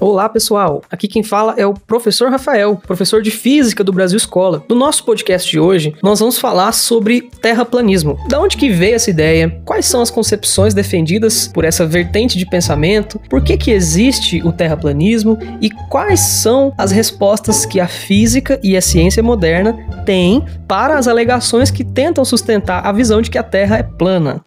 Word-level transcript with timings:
Olá, 0.00 0.30
pessoal. 0.30 0.80
Aqui 0.90 1.06
quem 1.06 1.22
fala 1.22 1.54
é 1.58 1.66
o 1.66 1.74
professor 1.74 2.30
Rafael, 2.30 2.80
professor 2.86 3.20
de 3.20 3.30
Física 3.30 3.84
do 3.84 3.92
Brasil 3.92 4.16
Escola. 4.16 4.64
No 4.66 4.74
nosso 4.74 5.04
podcast 5.04 5.50
de 5.50 5.60
hoje, 5.60 5.94
nós 6.02 6.20
vamos 6.20 6.38
falar 6.38 6.72
sobre 6.72 7.28
terraplanismo. 7.42 8.18
Da 8.26 8.40
onde 8.40 8.56
que 8.56 8.70
veio 8.70 8.94
essa 8.94 9.10
ideia? 9.10 9.60
Quais 9.62 9.84
são 9.84 10.00
as 10.00 10.10
concepções 10.10 10.72
defendidas 10.72 11.48
por 11.48 11.66
essa 11.66 11.84
vertente 11.86 12.38
de 12.38 12.48
pensamento? 12.48 13.20
Por 13.28 13.44
que 13.44 13.58
que 13.58 13.72
existe 13.72 14.40
o 14.42 14.50
terraplanismo 14.50 15.36
e 15.60 15.68
quais 15.90 16.20
são 16.20 16.72
as 16.78 16.90
respostas 16.90 17.66
que 17.66 17.78
a 17.78 17.86
física 17.86 18.58
e 18.62 18.78
a 18.78 18.80
ciência 18.80 19.22
moderna 19.22 19.76
têm 20.06 20.42
para 20.66 20.96
as 20.96 21.08
alegações 21.08 21.70
que 21.70 21.84
tentam 21.84 22.24
sustentar 22.24 22.86
a 22.86 22.90
visão 22.90 23.20
de 23.20 23.30
que 23.30 23.36
a 23.36 23.42
Terra 23.42 23.76
é 23.76 23.82
plana? 23.82 24.42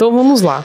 Então 0.00 0.14
vamos 0.14 0.40
lá. 0.40 0.64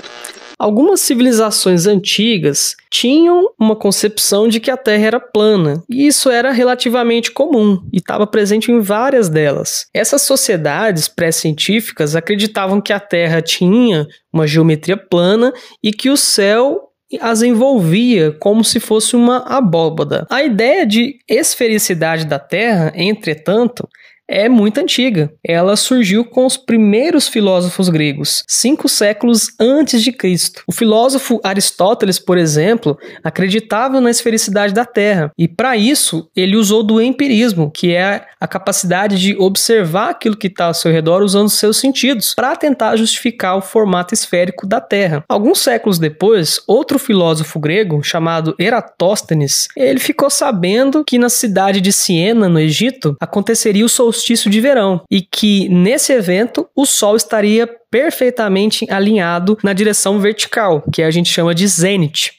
Algumas 0.58 1.02
civilizações 1.02 1.86
antigas 1.86 2.74
tinham 2.90 3.50
uma 3.60 3.76
concepção 3.76 4.48
de 4.48 4.62
que 4.62 4.72
a 4.72 4.78
Terra 4.78 5.08
era 5.08 5.20
plana, 5.20 5.84
e 5.90 6.08
isso 6.08 6.30
era 6.30 6.54
relativamente 6.54 7.34
comum 7.34 7.82
e 7.92 7.98
estava 7.98 8.26
presente 8.26 8.72
em 8.72 8.80
várias 8.80 9.28
delas. 9.28 9.88
Essas 9.94 10.22
sociedades 10.22 11.10
pré-científicas 11.10 12.16
acreditavam 12.16 12.80
que 12.80 12.94
a 12.94 13.00
Terra 13.02 13.42
tinha 13.42 14.08
uma 14.32 14.48
geometria 14.48 14.96
plana 14.96 15.52
e 15.84 15.92
que 15.92 16.10
o 16.10 16.16
céu 16.16 16.94
as 17.20 17.42
envolvia 17.42 18.32
como 18.40 18.64
se 18.64 18.80
fosse 18.80 19.18
uma 19.18 19.40
abóbada. 19.40 20.26
A 20.30 20.44
ideia 20.44 20.86
de 20.86 21.18
esfericidade 21.30 22.26
da 22.26 22.40
Terra, 22.40 22.94
entretanto, 22.96 23.88
é 24.28 24.50
muito 24.50 24.80
antiga. 24.80 25.32
Ela 25.44 25.76
surgiu 25.76 26.26
com 26.26 26.46
os 26.46 26.58
primeiros 26.58 27.28
filósofos 27.28 27.90
gregos, 27.90 28.44
cinco 28.48 28.88
séculos 28.90 29.50
antes 29.60 30.02
de 30.02 30.12
Cristo. 30.12 30.64
O 30.68 30.72
filósofo 30.72 31.40
Aristóteles, 31.44 32.20
por 32.20 32.38
exemplo, 32.38 32.98
acreditava 33.24 34.02
na 34.02 34.10
esfericidade 34.10 34.74
da 34.74 34.86
Terra 34.86 35.32
e, 35.38 35.48
para 35.48 35.78
isso, 35.78 36.30
ele 36.36 36.56
usou 36.56 36.84
do 36.84 37.02
empirismo, 37.02 37.72
que 37.72 37.94
é 37.94 38.26
a 38.40 38.48
capacidade 38.48 39.20
de 39.20 39.36
observar 39.38 40.10
aquilo 40.10 40.38
que 40.38 40.48
está 40.48 40.66
ao 40.66 40.74
seu 40.74 40.92
redor 40.92 41.24
usando 41.24 41.50
seus 41.50 41.78
sentidos, 41.78 42.34
para 42.36 42.56
tentar 42.56 42.96
justificar 42.96 43.58
o 43.58 43.62
formato 43.62 44.14
esférico 44.14 44.68
da 44.68 44.80
Terra. 44.80 45.24
Alguns 45.28 45.60
séculos 45.60 46.00
depois, 46.00 46.62
outro 46.68 47.00
filósofo 47.00 47.60
grego 47.60 48.04
chamado 48.04 48.56
Eratóstenes, 48.60 49.68
ele 49.76 50.00
ficou 50.00 50.30
sabendo 50.30 51.04
que 51.04 51.18
na 51.18 51.30
cidade 51.30 51.82
de 51.82 51.92
Siena, 51.92 52.50
no 52.50 52.60
Egito, 52.60 53.16
aconteceria 53.20 53.86
o 53.86 53.90
solstício 54.16 54.50
de 54.50 54.62
verão 54.62 55.02
e 55.12 55.22
que 55.22 55.68
nesse 55.70 56.14
evento 56.14 56.68
o 56.76 56.86
Sol 56.86 57.16
estaria 57.16 57.68
perfeitamente 57.92 58.90
alinhado 58.90 59.58
na 59.64 59.74
direção 59.74 60.20
vertical, 60.20 60.84
que 60.92 61.04
a 61.04 61.12
gente 61.12 61.30
chama 61.30 61.54
de 61.54 61.68
zênite. 61.68 62.34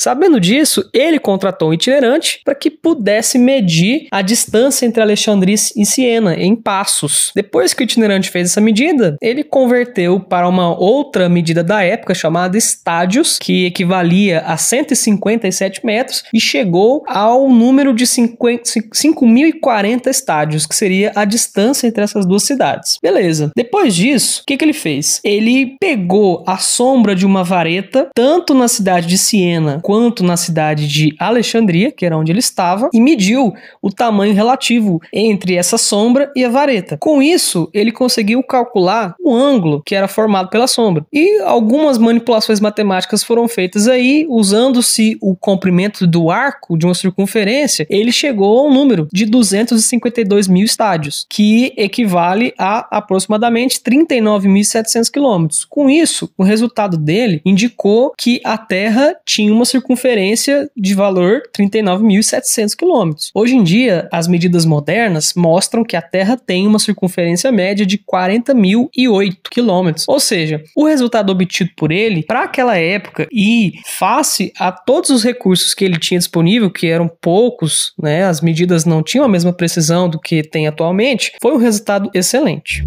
Sabendo 0.00 0.40
disso, 0.40 0.88
ele 0.94 1.18
contratou 1.18 1.68
um 1.68 1.74
itinerante 1.74 2.40
para 2.42 2.54
que 2.54 2.70
pudesse 2.70 3.38
medir 3.38 4.06
a 4.10 4.22
distância 4.22 4.86
entre 4.86 5.02
Alexandria 5.02 5.54
e 5.76 5.84
Siena 5.84 6.34
em 6.34 6.56
passos. 6.56 7.30
Depois 7.34 7.74
que 7.74 7.82
o 7.82 7.84
itinerante 7.84 8.30
fez 8.30 8.48
essa 8.48 8.62
medida, 8.62 9.18
ele 9.20 9.44
converteu 9.44 10.18
para 10.18 10.48
uma 10.48 10.74
outra 10.74 11.28
medida 11.28 11.62
da 11.62 11.82
época 11.82 12.14
chamada 12.14 12.56
estádios, 12.56 13.38
que 13.38 13.66
equivalia 13.66 14.40
a 14.46 14.56
157 14.56 15.84
metros 15.84 16.24
e 16.32 16.40
chegou 16.40 17.04
ao 17.06 17.50
número 17.50 17.92
de 17.92 18.06
5.040 18.06 20.06
estádios, 20.06 20.64
que 20.64 20.74
seria 20.74 21.12
a 21.14 21.26
distância 21.26 21.86
entre 21.86 22.02
essas 22.02 22.24
duas 22.24 22.44
cidades. 22.44 22.96
Beleza. 23.02 23.50
Depois 23.54 23.94
disso, 23.94 24.40
o 24.40 24.44
que, 24.46 24.56
que 24.56 24.64
ele 24.64 24.72
fez? 24.72 25.20
Ele 25.22 25.76
pegou 25.78 26.42
a 26.46 26.56
sombra 26.56 27.14
de 27.14 27.26
uma 27.26 27.44
vareta, 27.44 28.08
tanto 28.14 28.54
na 28.54 28.66
cidade 28.66 29.06
de 29.06 29.18
Siena 29.18 29.78
quanto 29.90 30.22
na 30.22 30.36
cidade 30.36 30.86
de 30.86 31.16
Alexandria, 31.18 31.90
que 31.90 32.06
era 32.06 32.16
onde 32.16 32.30
ele 32.30 32.38
estava, 32.38 32.88
e 32.94 33.00
mediu 33.00 33.52
o 33.82 33.90
tamanho 33.90 34.32
relativo 34.32 35.00
entre 35.12 35.56
essa 35.56 35.76
sombra 35.76 36.30
e 36.36 36.44
a 36.44 36.48
vareta. 36.48 36.96
Com 37.00 37.20
isso, 37.20 37.68
ele 37.74 37.90
conseguiu 37.90 38.40
calcular 38.40 39.16
o 39.20 39.34
ângulo 39.34 39.82
que 39.84 39.96
era 39.96 40.06
formado 40.06 40.48
pela 40.48 40.68
sombra. 40.68 41.04
E 41.12 41.40
algumas 41.40 41.98
manipulações 41.98 42.60
matemáticas 42.60 43.24
foram 43.24 43.48
feitas 43.48 43.88
aí, 43.88 44.24
usando-se 44.28 45.18
o 45.20 45.34
comprimento 45.34 46.06
do 46.06 46.30
arco 46.30 46.78
de 46.78 46.86
uma 46.86 46.94
circunferência, 46.94 47.84
ele 47.90 48.12
chegou 48.12 48.60
ao 48.60 48.72
número 48.72 49.08
de 49.12 49.26
252 49.26 50.46
mil 50.46 50.64
estádios, 50.64 51.26
que 51.28 51.74
equivale 51.76 52.54
a 52.56 52.96
aproximadamente 52.96 53.80
39.700 53.80 55.10
quilômetros. 55.10 55.64
Com 55.64 55.90
isso, 55.90 56.30
o 56.38 56.44
resultado 56.44 56.96
dele 56.96 57.42
indicou 57.44 58.12
que 58.16 58.40
a 58.44 58.56
Terra 58.56 59.16
tinha 59.26 59.52
uma 59.52 59.64
circunferência 59.64 59.79
circunferência 59.80 60.70
de 60.76 60.94
valor 60.94 61.42
39.700 61.56 62.76
quilômetros. 62.76 63.30
Hoje 63.34 63.56
em 63.56 63.62
dia, 63.62 64.08
as 64.12 64.28
medidas 64.28 64.64
modernas 64.64 65.32
mostram 65.34 65.82
que 65.82 65.96
a 65.96 66.02
Terra 66.02 66.36
tem 66.36 66.66
uma 66.66 66.78
circunferência 66.78 67.50
média 67.50 67.86
de 67.86 67.98
40.008 67.98 69.36
quilômetros. 69.50 70.06
Ou 70.06 70.20
seja, 70.20 70.62
o 70.76 70.86
resultado 70.86 71.30
obtido 71.30 71.70
por 71.76 71.90
ele, 71.90 72.22
para 72.22 72.44
aquela 72.44 72.76
época 72.76 73.26
e 73.32 73.72
face 73.98 74.52
a 74.58 74.70
todos 74.70 75.10
os 75.10 75.24
recursos 75.24 75.74
que 75.74 75.84
ele 75.84 75.98
tinha 75.98 76.18
disponível, 76.18 76.70
que 76.70 76.86
eram 76.86 77.10
poucos, 77.20 77.92
né, 78.00 78.24
as 78.24 78.40
medidas 78.40 78.84
não 78.84 79.02
tinham 79.02 79.24
a 79.24 79.28
mesma 79.28 79.52
precisão 79.52 80.08
do 80.08 80.20
que 80.20 80.42
tem 80.42 80.66
atualmente, 80.66 81.32
foi 81.40 81.52
um 81.52 81.58
resultado 81.58 82.10
excelente. 82.14 82.86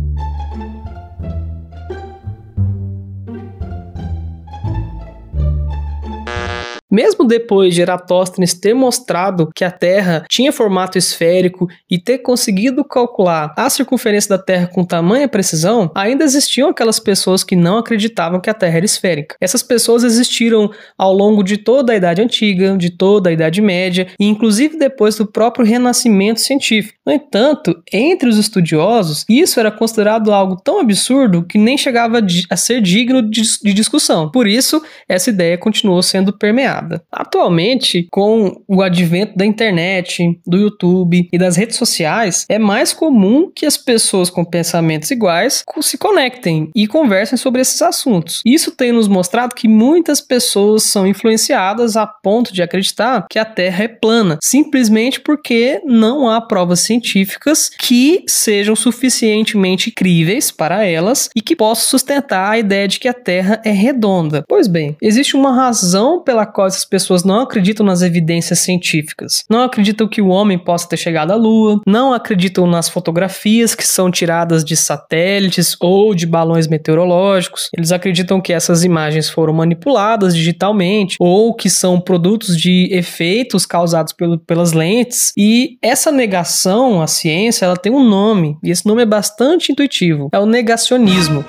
Mesmo 6.93 7.25
depois 7.25 7.73
de 7.73 7.81
Eratóstenes 7.81 8.53
ter 8.53 8.75
mostrado 8.75 9.49
que 9.55 9.65
a 9.65 9.71
Terra 9.71 10.23
tinha 10.29 10.51
formato 10.51 10.95
esférico 10.95 11.67
e 11.89 11.97
ter 11.97 12.19
conseguido 12.19 12.85
calcular 12.85 13.51
a 13.57 13.67
circunferência 13.67 14.29
da 14.29 14.37
Terra 14.37 14.67
com 14.67 14.85
tamanha 14.85 15.27
precisão, 15.27 15.89
ainda 15.95 16.23
existiam 16.23 16.69
aquelas 16.69 16.99
pessoas 16.99 17.43
que 17.43 17.55
não 17.55 17.79
acreditavam 17.79 18.39
que 18.39 18.47
a 18.47 18.53
Terra 18.53 18.77
era 18.77 18.85
esférica. 18.85 19.35
Essas 19.41 19.63
pessoas 19.63 20.03
existiram 20.03 20.69
ao 20.95 21.11
longo 21.11 21.41
de 21.41 21.57
toda 21.57 21.93
a 21.93 21.95
Idade 21.95 22.21
Antiga, 22.21 22.77
de 22.77 22.91
toda 22.91 23.31
a 23.31 23.33
Idade 23.33 23.59
Média 23.59 24.05
e 24.19 24.27
inclusive 24.27 24.77
depois 24.77 25.15
do 25.15 25.25
próprio 25.25 25.65
Renascimento 25.65 26.41
científico. 26.41 26.99
No 27.03 27.11
entanto, 27.11 27.75
entre 27.91 28.29
os 28.29 28.37
estudiosos, 28.37 29.25
isso 29.27 29.59
era 29.59 29.71
considerado 29.71 30.31
algo 30.31 30.57
tão 30.63 30.79
absurdo 30.79 31.43
que 31.43 31.57
nem 31.57 31.75
chegava 31.75 32.21
a 32.51 32.55
ser 32.55 32.81
digno 32.81 33.27
de 33.27 33.73
discussão. 33.73 34.29
Por 34.29 34.47
isso, 34.47 34.79
essa 35.09 35.31
ideia 35.31 35.57
continuou 35.57 36.03
sendo 36.03 36.31
permeada 36.31 36.82
Atualmente, 37.11 38.07
com 38.11 38.61
o 38.67 38.81
advento 38.81 39.38
da 39.38 39.45
internet, 39.45 40.23
do 40.45 40.57
YouTube 40.57 41.27
e 41.31 41.38
das 41.38 41.55
redes 41.55 41.77
sociais, 41.77 42.45
é 42.49 42.59
mais 42.59 42.94
comum 42.94 43.51
que 43.53 43.66
as 43.66 43.77
pessoas 43.77 44.29
com 44.29 44.44
pensamentos 44.44 45.11
iguais 45.11 45.63
se 45.81 45.97
conectem 45.97 46.69
e 46.75 46.88
conversem 46.88 47.38
sobre 47.38 47.61
esses 47.61 47.81
assuntos. 47.81 48.41
Isso 48.45 48.72
tem 48.72 48.91
nos 48.91 49.07
mostrado 49.07 49.55
que 49.55 49.67
muitas 49.67 50.22
pessoas 50.22 50.83
são 50.83 51.05
influenciadas 51.05 51.97
a 51.97 52.07
ponto 52.07 52.53
de 52.53 52.61
acreditar 52.61 53.25
que 53.29 53.38
a 53.38 53.45
Terra 53.45 53.83
é 53.83 53.88
plana, 53.88 54.38
simplesmente 54.41 55.19
porque 55.19 55.81
não 55.85 56.29
há 56.29 56.41
provas 56.41 56.79
científicas 56.79 57.69
que 57.69 58.23
sejam 58.27 58.75
suficientemente 58.75 59.91
críveis 59.91 60.51
para 60.51 60.85
elas 60.85 61.29
e 61.35 61.41
que 61.41 61.55
possam 61.55 61.89
sustentar 61.89 62.51
a 62.51 62.59
ideia 62.59 62.88
de 62.88 62.99
que 62.99 63.07
a 63.07 63.13
Terra 63.13 63.61
é 63.66 63.72
redonda. 63.72 64.43
Pois 64.47 64.67
bem, 64.67 64.95
existe 65.01 65.35
uma 65.35 65.53
razão 65.53 66.23
pela 66.23 66.45
qual 66.45 66.67
essas 66.73 66.85
pessoas 66.85 67.23
não 67.23 67.41
acreditam 67.41 67.85
nas 67.85 68.01
evidências 68.01 68.59
científicas. 68.59 69.44
Não 69.50 69.61
acreditam 69.61 70.07
que 70.07 70.22
o 70.22 70.28
homem 70.28 70.57
possa 70.57 70.88
ter 70.88 70.97
chegado 70.97 71.31
à 71.31 71.35
Lua, 71.35 71.81
não 71.85 72.13
acreditam 72.13 72.67
nas 72.67 72.89
fotografias 72.89 73.75
que 73.75 73.85
são 73.85 74.09
tiradas 74.09 74.63
de 74.63 74.75
satélites 74.75 75.75
ou 75.79 76.14
de 76.14 76.25
balões 76.25 76.67
meteorológicos. 76.67 77.70
Eles 77.75 77.91
acreditam 77.91 78.41
que 78.41 78.53
essas 78.53 78.84
imagens 78.84 79.29
foram 79.29 79.53
manipuladas 79.53 80.35
digitalmente 80.35 81.17
ou 81.20 81.53
que 81.53 81.70
são 81.70 81.99
produtos 81.99 82.58
de 82.58 82.90
efeitos 82.91 83.66
causados 83.66 84.14
pelo, 84.14 84.40
pelas 84.40 84.73
lentes. 84.73 85.31
E 85.37 85.78
essa 85.81 86.11
negação 86.11 87.02
à 87.02 87.08
ciência, 87.08 87.66
ela 87.66 87.78
tem 87.78 87.91
um 87.91 88.03
nome, 88.03 88.58
e 88.64 88.72
esse 88.72 88.85
nome 88.85 89.02
é 89.02 89.05
bastante 89.05 89.72
intuitivo. 89.72 90.29
É 90.31 90.40
o 90.40 90.46
negacionismo. 90.46 91.46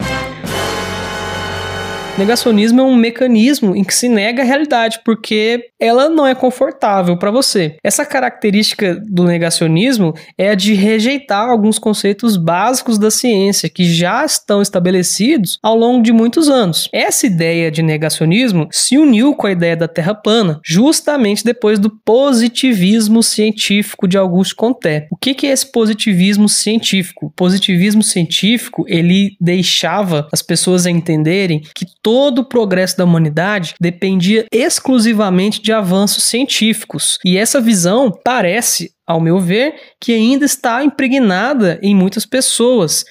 Negacionismo 2.17 2.81
é 2.81 2.85
um 2.85 2.95
mecanismo 2.95 3.75
em 3.75 3.83
que 3.83 3.93
se 3.93 4.09
nega 4.09 4.43
a 4.43 4.45
realidade, 4.45 5.01
porque 5.05 5.71
ela 5.81 6.09
não 6.09 6.25
é 6.25 6.33
confortável 6.33 7.19
para 7.19 7.33
você. 7.33 7.77
Essa 7.83 8.07
característica 8.07 8.95
do 8.95 9.25
negacionismo 9.25 10.15
é 10.39 10.51
a 10.51 10.55
de 10.55 10.75
rejeitar 10.75 11.49
alguns 11.49 11.77
conceitos 11.77 12.37
básicos 12.37 12.99
da 12.99 13.11
ciência 13.11 13.69
que 13.69 13.85
já 13.85 14.25
estão 14.25 14.63
estabelecidos 14.63 15.59
ao 15.61 15.77
longo 15.77 16.05
de 16.05 16.13
muitos 16.13 16.49
anos. 16.49 16.89
Essa 16.93 17.27
ideia 17.27 17.69
de 17.69 17.83
negacionismo 17.83 18.69
se 18.71 18.97
uniu 18.97 19.35
com 19.35 19.49
a 19.49 19.53
ideia 19.53 19.77
da 19.77 19.89
Terra 19.89 20.15
plana, 20.15 20.61
justamente 20.65 21.45
depois 21.45 21.81
do 21.81 21.91
positivismo 21.91 23.25
científico 23.25 24.07
de 24.07 24.17
Auguste 24.17 24.55
Comte. 24.55 25.09
O 25.11 25.17
que 25.17 25.47
é 25.47 25.51
esse 25.51 25.71
positivismo 25.71 26.49
científico? 26.49 27.27
O 27.27 27.31
positivismo 27.31 28.05
científico 28.05 28.85
ele 28.87 29.37
deixava 29.41 30.29
as 30.33 30.43
pessoas 30.43 30.87
entenderem 30.87 31.61
que 31.75 31.85
todo 32.05 32.41
o 32.41 32.45
progresso 32.45 32.99
da 32.99 33.05
humanidade 33.05 33.75
dependia 33.81 34.45
exclusivamente 34.53 35.63
de 35.63 35.73
avanços 35.73 36.25
científicos. 36.25 37.19
E 37.25 37.39
essa 37.39 37.63
visão 37.63 38.13
parece 38.23 38.93
ao 39.07 39.21
meu 39.21 39.39
ver, 39.39 39.75
que 40.01 40.13
ainda 40.13 40.45
está 40.45 40.85
impregnada 40.85 41.79
em 41.83 41.95
muitas 41.95 42.25
pessoas. 42.25 43.05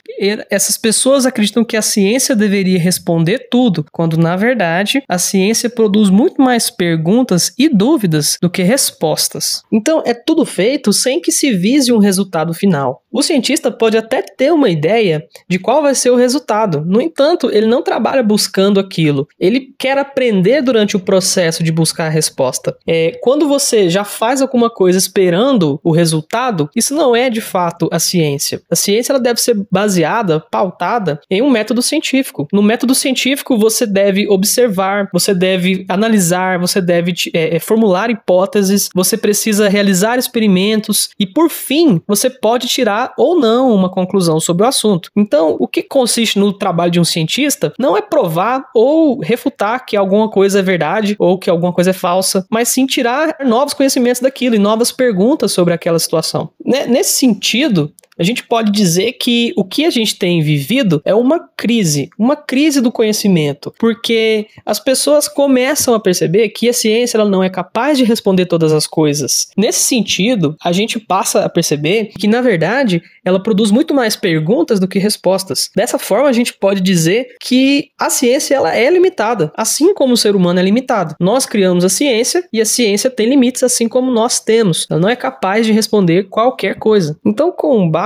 Essas 0.49 0.77
pessoas 0.77 1.25
acreditam 1.25 1.63
que 1.63 1.77
a 1.77 1.81
ciência 1.81 2.35
deveria 2.35 2.79
responder 2.79 3.47
tudo, 3.49 3.85
quando 3.91 4.17
na 4.17 4.35
verdade 4.35 5.03
a 5.07 5.17
ciência 5.17 5.69
produz 5.69 6.09
muito 6.09 6.41
mais 6.41 6.69
perguntas 6.69 7.53
e 7.57 7.69
dúvidas 7.69 8.37
do 8.41 8.49
que 8.49 8.63
respostas. 8.63 9.61
Então 9.71 10.01
é 10.05 10.13
tudo 10.13 10.45
feito 10.45 10.91
sem 10.93 11.19
que 11.21 11.31
se 11.31 11.51
vise 11.51 11.91
um 11.91 11.99
resultado 11.99 12.53
final. 12.53 13.03
O 13.11 13.21
cientista 13.21 13.71
pode 13.71 13.95
até 13.95 14.21
ter 14.21 14.51
uma 14.51 14.69
ideia 14.69 15.23
de 15.47 15.59
qual 15.59 15.83
vai 15.83 15.93
ser 15.93 16.09
o 16.09 16.15
resultado, 16.15 16.83
no 16.85 16.99
entanto, 16.99 17.49
ele 17.51 17.67
não 17.67 17.83
trabalha 17.83 18.23
buscando 18.23 18.79
aquilo, 18.79 19.27
ele 19.39 19.73
quer 19.77 19.97
aprender 19.97 20.61
durante 20.61 20.95
o 20.95 20.99
processo 20.99 21.63
de 21.63 21.71
buscar 21.71 22.07
a 22.07 22.09
resposta. 22.09 22.75
É, 22.87 23.17
quando 23.21 23.47
você 23.47 23.89
já 23.89 24.03
faz 24.03 24.41
alguma 24.41 24.69
coisa 24.69 24.97
esperando 24.97 25.79
o 25.83 25.91
resultado, 25.91 26.69
isso 26.75 26.95
não 26.95 27.15
é 27.15 27.29
de 27.29 27.41
fato 27.41 27.89
a 27.91 27.99
ciência. 27.99 28.61
A 28.69 28.75
ciência 28.75 29.11
ela 29.11 29.19
deve 29.19 29.41
ser 29.41 29.65
baseada, 29.71 30.39
pautada 30.51 31.19
em 31.29 31.41
um 31.41 31.49
método 31.49 31.81
científico. 31.81 32.47
No 32.51 32.61
método 32.61 32.95
científico, 32.95 33.57
você 33.57 33.85
deve 33.85 34.27
observar, 34.27 35.09
você 35.11 35.33
deve 35.33 35.85
analisar, 35.89 36.59
você 36.59 36.81
deve 36.81 37.13
é, 37.33 37.55
é, 37.55 37.59
formular 37.59 38.09
hipóteses, 38.09 38.89
você 38.93 39.17
precisa 39.17 39.69
realizar 39.69 40.17
experimentos 40.17 41.09
e, 41.19 41.25
por 41.25 41.49
fim, 41.49 42.01
você 42.07 42.29
pode 42.29 42.67
tirar 42.67 43.13
ou 43.17 43.39
não 43.39 43.73
uma 43.73 43.89
conclusão 43.89 44.39
sobre 44.39 44.63
o 44.63 44.67
assunto. 44.67 45.09
Então, 45.15 45.55
o 45.59 45.67
que 45.67 45.83
consiste 45.83 46.39
no 46.39 46.53
trabalho 46.53 46.91
de 46.91 46.99
um 46.99 47.05
cientista 47.05 47.73
não 47.77 47.97
é 47.97 48.01
provar 48.01 48.65
ou 48.73 49.19
refutar 49.19 49.85
que 49.85 49.97
alguma 49.97 50.29
coisa 50.29 50.59
é 50.59 50.61
verdade 50.61 51.15
ou 51.19 51.37
que 51.37 51.49
alguma 51.49 51.73
coisa 51.73 51.89
é 51.89 51.93
falsa, 51.93 52.45
mas 52.49 52.69
sim 52.69 52.85
tirar 52.85 53.35
novos 53.45 53.73
conhecimentos 53.73 54.21
daquilo 54.21 54.55
e 54.55 54.59
novas 54.59 54.91
perguntas 54.91 55.51
sobre 55.51 55.72
aquela 55.73 55.99
situação. 55.99 56.49
Nesse 56.63 57.15
sentido, 57.15 57.93
a 58.17 58.23
gente 58.23 58.43
pode 58.43 58.71
dizer 58.71 59.13
que 59.13 59.53
o 59.55 59.63
que 59.63 59.85
a 59.85 59.89
gente 59.89 60.15
tem 60.17 60.41
vivido 60.41 61.01
é 61.05 61.15
uma 61.15 61.39
crise, 61.57 62.09
uma 62.17 62.35
crise 62.35 62.81
do 62.81 62.91
conhecimento, 62.91 63.73
porque 63.79 64.47
as 64.65 64.79
pessoas 64.79 65.27
começam 65.27 65.93
a 65.93 65.99
perceber 65.99 66.49
que 66.49 66.69
a 66.69 66.73
ciência 66.73 67.17
ela 67.17 67.29
não 67.29 67.43
é 67.43 67.49
capaz 67.49 67.97
de 67.97 68.03
responder 68.03 68.45
todas 68.45 68.71
as 68.71 68.85
coisas. 68.85 69.47
Nesse 69.57 69.79
sentido, 69.79 70.55
a 70.63 70.71
gente 70.71 70.99
passa 70.99 71.43
a 71.43 71.49
perceber 71.49 72.11
que, 72.19 72.27
na 72.27 72.41
verdade, 72.41 73.01
ela 73.25 73.41
produz 73.41 73.71
muito 73.71 73.93
mais 73.93 74.15
perguntas 74.15 74.79
do 74.79 74.87
que 74.87 74.99
respostas. 74.99 75.69
Dessa 75.75 75.97
forma, 75.97 76.29
a 76.29 76.33
gente 76.33 76.53
pode 76.53 76.81
dizer 76.81 77.35
que 77.39 77.89
a 77.99 78.09
ciência 78.09 78.55
ela 78.55 78.75
é 78.75 78.89
limitada, 78.89 79.51
assim 79.55 79.93
como 79.93 80.13
o 80.13 80.17
ser 80.17 80.35
humano 80.35 80.59
é 80.59 80.63
limitado. 80.63 81.15
Nós 81.19 81.45
criamos 81.45 81.83
a 81.83 81.89
ciência 81.89 82.43
e 82.51 82.61
a 82.61 82.65
ciência 82.65 83.09
tem 83.09 83.27
limites, 83.27 83.63
assim 83.63 83.87
como 83.87 84.11
nós 84.11 84.39
temos. 84.39 84.85
Ela 84.89 84.99
não 84.99 85.09
é 85.09 85.15
capaz 85.15 85.65
de 85.65 85.71
responder 85.71 86.23
qualquer 86.23 86.77
coisa. 86.77 87.17
Então, 87.25 87.51
com 87.51 87.89
base 87.89 88.02